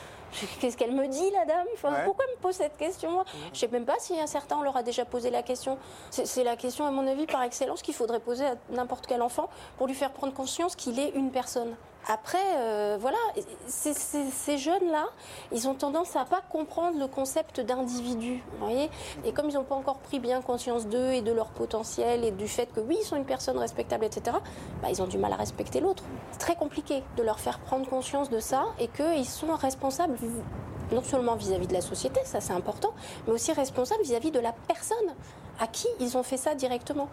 Qu'est-ce 0.61 0.77
qu'elle 0.77 0.93
me 0.93 1.07
dit, 1.09 1.31
la 1.33 1.45
dame? 1.45 1.67
Enfin, 1.75 1.91
Ouais. 1.93 2.05
Pourquoi 2.05 2.25
elle 2.29 2.37
me 2.37 2.41
pose 2.41 2.55
cette 2.55 2.77
question? 2.77 3.25
Je 3.53 3.59
sais 3.59 3.69
même 3.69 3.85
pas 3.85 3.97
si 3.99 4.19
un 4.21 4.27
certain 4.27 4.57
on 4.59 4.63
leur 4.63 4.77
a 4.77 4.83
déjà 4.83 5.05
posé 5.05 5.31
la 5.31 5.43
question. 5.43 5.79
C'est 6.11 6.27
c'est 6.27 6.45
la 6.45 6.57
question, 6.57 6.87
à 6.87 6.91
mon 6.91 7.07
avis, 7.07 7.27
par 7.27 7.43
excellence, 7.43 7.83
qu'il 7.83 7.95
faudrait 7.95 8.21
poser 8.21 8.45
à 8.47 8.55
n'importe 8.71 9.07
quel 9.07 9.23
enfant 9.23 9.49
pour 9.77 9.87
lui 9.87 9.95
faire 9.95 10.11
prendre 10.13 10.33
conscience 10.33 10.77
qu'il 10.77 10.99
est 11.01 11.11
une 11.11 11.31
personne. 11.31 11.75
Après, 12.09 12.39
euh, 12.57 12.97
voilà, 13.01 13.19
ces 13.67 14.59
jeunes-là, 14.59 15.07
ils 15.53 15.69
ont 15.69 15.75
tendance 15.75 16.17
à 16.17 16.25
pas 16.25 16.41
comprendre 16.49 16.99
le 16.99 17.07
concept 17.07 17.61
d'individu, 17.61 18.43
voyez 18.59 18.91
Et 19.25 19.33
comme 19.33 19.49
ils 19.49 19.55
n'ont 19.55 19.65
pas 19.65 19.75
encore 19.75 19.99
pris 19.99 20.19
bien 20.19 20.41
conscience 20.41 20.87
d'eux 20.87 21.13
et 21.13 21.23
de 21.23 21.33
leur 21.33 21.49
potentiel 21.49 22.25
et 22.25 22.31
du 22.31 22.49
fait 22.49 22.73
que 22.73 22.81
oui, 22.81 22.97
ils 23.01 23.05
sont 23.05 23.17
une 23.17 23.27
personne 23.27 23.59
respectable, 23.59 24.05
etc., 24.05 24.37
bah, 24.83 24.89
ils 24.91 25.03
ont 25.03 25.07
du 25.07 25.19
mal 25.19 25.33
à 25.33 25.37
respecter 25.37 25.81
l'autre. 25.81 26.03
C'est 26.33 26.39
très 26.39 26.57
compliqué 26.57 27.03
de 27.17 27.23
leur 27.23 27.39
faire 27.39 27.59
prendre 27.61 27.89
conscience 27.89 28.31
de 28.31 28.41
ça 28.41 28.65
et 28.79 28.89
qu'ils 28.89 29.27
sont 29.27 29.55
responsables 29.55 30.17
non 30.93 31.03
seulement 31.03 31.37
vis-à-vis 31.37 31.69
de 31.69 31.73
la 31.73 31.81
société, 31.81 32.21
ça 32.25 32.41
c'est 32.41 32.53
important, 32.53 32.93
mais 33.27 33.33
aussi 33.33 33.53
responsables 33.53 34.03
vis-à-vis 34.03 34.33
de 34.33 34.41
la 34.41 34.53
personne 34.67 34.97
à 35.61 35.67
qui 35.67 35.87
ils 36.01 36.17
ont 36.17 36.23
fait 36.23 36.37
ça 36.37 36.55
directement. 36.55 37.09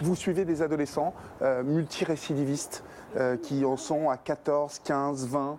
Vous 0.00 0.16
suivez 0.16 0.44
des 0.44 0.62
adolescents 0.62 1.14
euh, 1.42 1.62
multirécidivistes 1.62 2.82
euh, 3.16 3.36
qui 3.36 3.64
en 3.64 3.76
sont 3.76 4.10
à 4.10 4.16
14, 4.16 4.80
15, 4.84 5.26
20, 5.26 5.58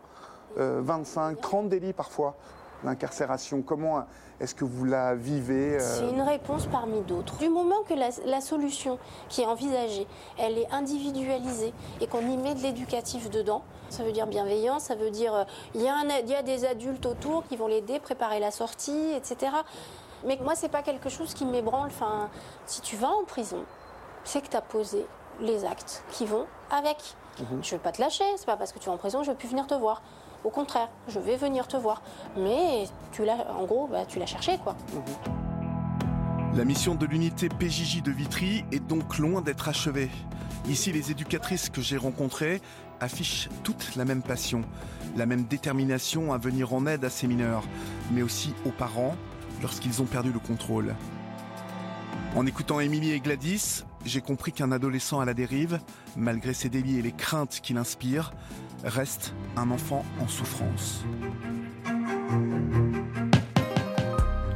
euh, 0.58 0.82
25, 0.84 1.40
30 1.42 1.70
délits 1.70 1.94
parfois 1.94 2.36
d'incarcération. 2.84 3.62
Comment 3.62 4.06
est-ce 4.40 4.54
que 4.54 4.66
vous 4.66 4.86
la 4.86 5.16
vivez 5.16 5.76
euh, 5.76 5.80
C'est 5.80 6.10
une 6.10 6.22
réponse 6.22 6.68
parmi 6.68 7.02
d'autres. 7.02 7.38
Du 7.38 7.50
moment 7.50 7.84
que 7.88 7.94
la, 7.94 8.42
solution 8.42 9.00
qui 9.30 9.42
est 9.42 9.46
envisagée, 9.46 10.08
elle 10.38 10.58
est 10.58 10.72
individualisée 10.72 11.74
et 12.02 12.08
qu'on 12.08 12.20
y 12.20 12.38
met 12.38 12.54
de 12.54 12.62
l'éducatif 12.62 13.30
dedans, 13.30 13.64
ça 13.90 14.04
veut 14.04 14.12
dire 14.12 14.28
bienveillance, 14.28 14.84
ça 14.84 14.96
veut 14.96 15.10
dire 15.10 15.34
euh, 15.34 15.44
il 15.74 15.82
y 15.82 15.90
a 15.90 16.44
des 16.44 16.66
adultes 16.66 17.06
autour 17.06 17.46
qui 17.48 17.56
vont 17.56 17.68
l'aider, 17.68 18.00
préparer 18.00 18.40
la 18.40 18.52
sortie, 18.52 19.14
etc. 19.16 19.52
Mais 20.26 20.38
moi, 20.42 20.56
c'est 20.56 20.70
pas 20.70 20.82
quelque 20.82 21.10
chose 21.10 21.34
qui 21.34 21.46
m'ébranle. 21.46 21.88
Enfin, 21.88 22.30
si 22.66 22.82
tu 22.82 22.98
vas 22.98 23.10
en 23.10 23.24
prison, 23.24 23.64
c'est 24.24 24.42
que 24.42 24.48
tu 24.48 24.58
as 24.58 24.62
posé 24.62 25.06
les 25.40 25.66
actes 25.66 26.04
qui 26.12 26.26
vont 26.26 26.46
avec. 26.72 27.16
Je 27.62 27.72
vais 27.72 27.78
pas 27.80 27.92
te 27.92 28.02
lâcher, 28.02 28.24
c'est 28.38 28.46
pas 28.46 28.58
parce 28.58 28.72
que 28.72 28.80
tu 28.80 28.86
es 28.86 28.92
en 28.92 28.98
prison, 28.98 29.24
je 29.24 29.32
vais 29.32 29.38
plus 29.38 29.50
venir 29.50 29.68
te 29.68 29.74
voir. 29.74 30.02
Au 30.44 30.50
contraire, 30.50 30.90
je 31.08 31.20
vais 31.20 31.38
venir 31.38 31.68
te 31.68 31.76
voir. 31.76 32.02
Mais 32.38 32.86
tu 33.12 33.26
l'as, 33.26 33.52
en 33.52 33.66
gros, 33.66 33.88
bah, 33.88 34.06
tu 34.06 34.20
l'as 34.20 34.26
cherché, 34.26 34.58
quoi. 34.60 34.76
La 36.56 36.64
mission 36.64 36.96
de 36.96 37.06
l'unité 37.06 37.50
PJJ 37.50 38.02
de 38.02 38.12
Vitry 38.12 38.64
est 38.72 38.80
donc 38.80 39.18
loin 39.18 39.42
d'être 39.42 39.68
achevée. 39.68 40.10
Ici, 40.68 40.92
les 40.92 41.12
éducatrices 41.12 41.70
que 41.70 41.82
j'ai 41.82 41.98
rencontrées 41.98 42.62
affichent 43.02 43.50
toutes 43.64 43.96
la 43.96 44.06
même 44.06 44.22
passion, 44.22 44.62
la 45.18 45.26
même 45.26 45.44
détermination 45.44 46.32
à 46.32 46.38
venir 46.38 46.74
en 46.74 46.86
aide 46.86 47.04
à 47.04 47.10
ces 47.10 47.28
mineurs, 47.28 47.64
mais 48.12 48.22
aussi 48.22 48.54
aux 48.66 48.72
parents 48.72 49.16
lorsqu'ils 49.62 50.02
ont 50.02 50.06
perdu 50.06 50.32
le 50.32 50.40
contrôle. 50.40 50.96
En 52.36 52.46
écoutant 52.46 52.80
Émilie 52.80 53.12
et 53.12 53.20
Gladys, 53.20 53.84
j'ai 54.06 54.22
compris 54.22 54.52
qu'un 54.52 54.72
adolescent 54.72 55.20
à 55.20 55.26
la 55.26 55.34
dérive, 55.34 55.80
malgré 56.16 56.54
ses 56.54 56.70
délits 56.70 57.00
et 57.00 57.02
les 57.02 57.12
craintes 57.12 57.60
qu'il 57.62 57.78
inspire, 57.78 58.32
reste 58.84 59.34
un 59.58 59.72
enfant 59.72 60.06
en 60.20 60.28
souffrance. 60.28 61.04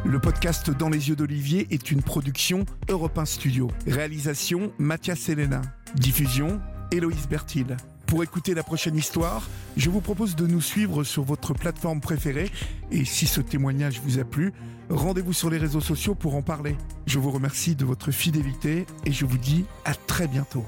Le 0.05 0.19
podcast 0.19 0.69
Dans 0.71 0.89
les 0.89 1.09
yeux 1.09 1.15
d'Olivier 1.15 1.67
est 1.71 1.91
une 1.91 2.01
production 2.01 2.65
Europe 2.89 3.17
1 3.17 3.25
Studio. 3.25 3.69
Réalisation 3.85 4.71
Mathias 4.77 5.29
Helena. 5.29 5.61
Diffusion 5.95 6.61
Héloïse 6.91 7.27
Bertil. 7.27 7.77
Pour 8.09 8.23
écouter 8.23 8.55
la 8.55 8.63
prochaine 8.63 8.95
histoire, 8.95 9.47
je 9.77 9.91
vous 9.91 10.01
propose 10.01 10.35
de 10.35 10.47
nous 10.47 10.61
suivre 10.61 11.03
sur 11.03 11.21
votre 11.23 11.53
plateforme 11.53 12.01
préférée 12.01 12.49
et 12.91 13.05
si 13.05 13.27
ce 13.27 13.39
témoignage 13.39 14.01
vous 14.03 14.17
a 14.17 14.23
plu, 14.23 14.51
rendez-vous 14.89 15.31
sur 15.31 15.51
les 15.51 15.59
réseaux 15.59 15.79
sociaux 15.79 16.15
pour 16.15 16.33
en 16.33 16.41
parler. 16.41 16.75
Je 17.05 17.19
vous 17.19 17.29
remercie 17.29 17.75
de 17.75 17.85
votre 17.85 18.09
fidélité 18.09 18.87
et 19.05 19.11
je 19.11 19.25
vous 19.25 19.37
dis 19.37 19.63
à 19.85 19.93
très 19.93 20.27
bientôt. 20.27 20.65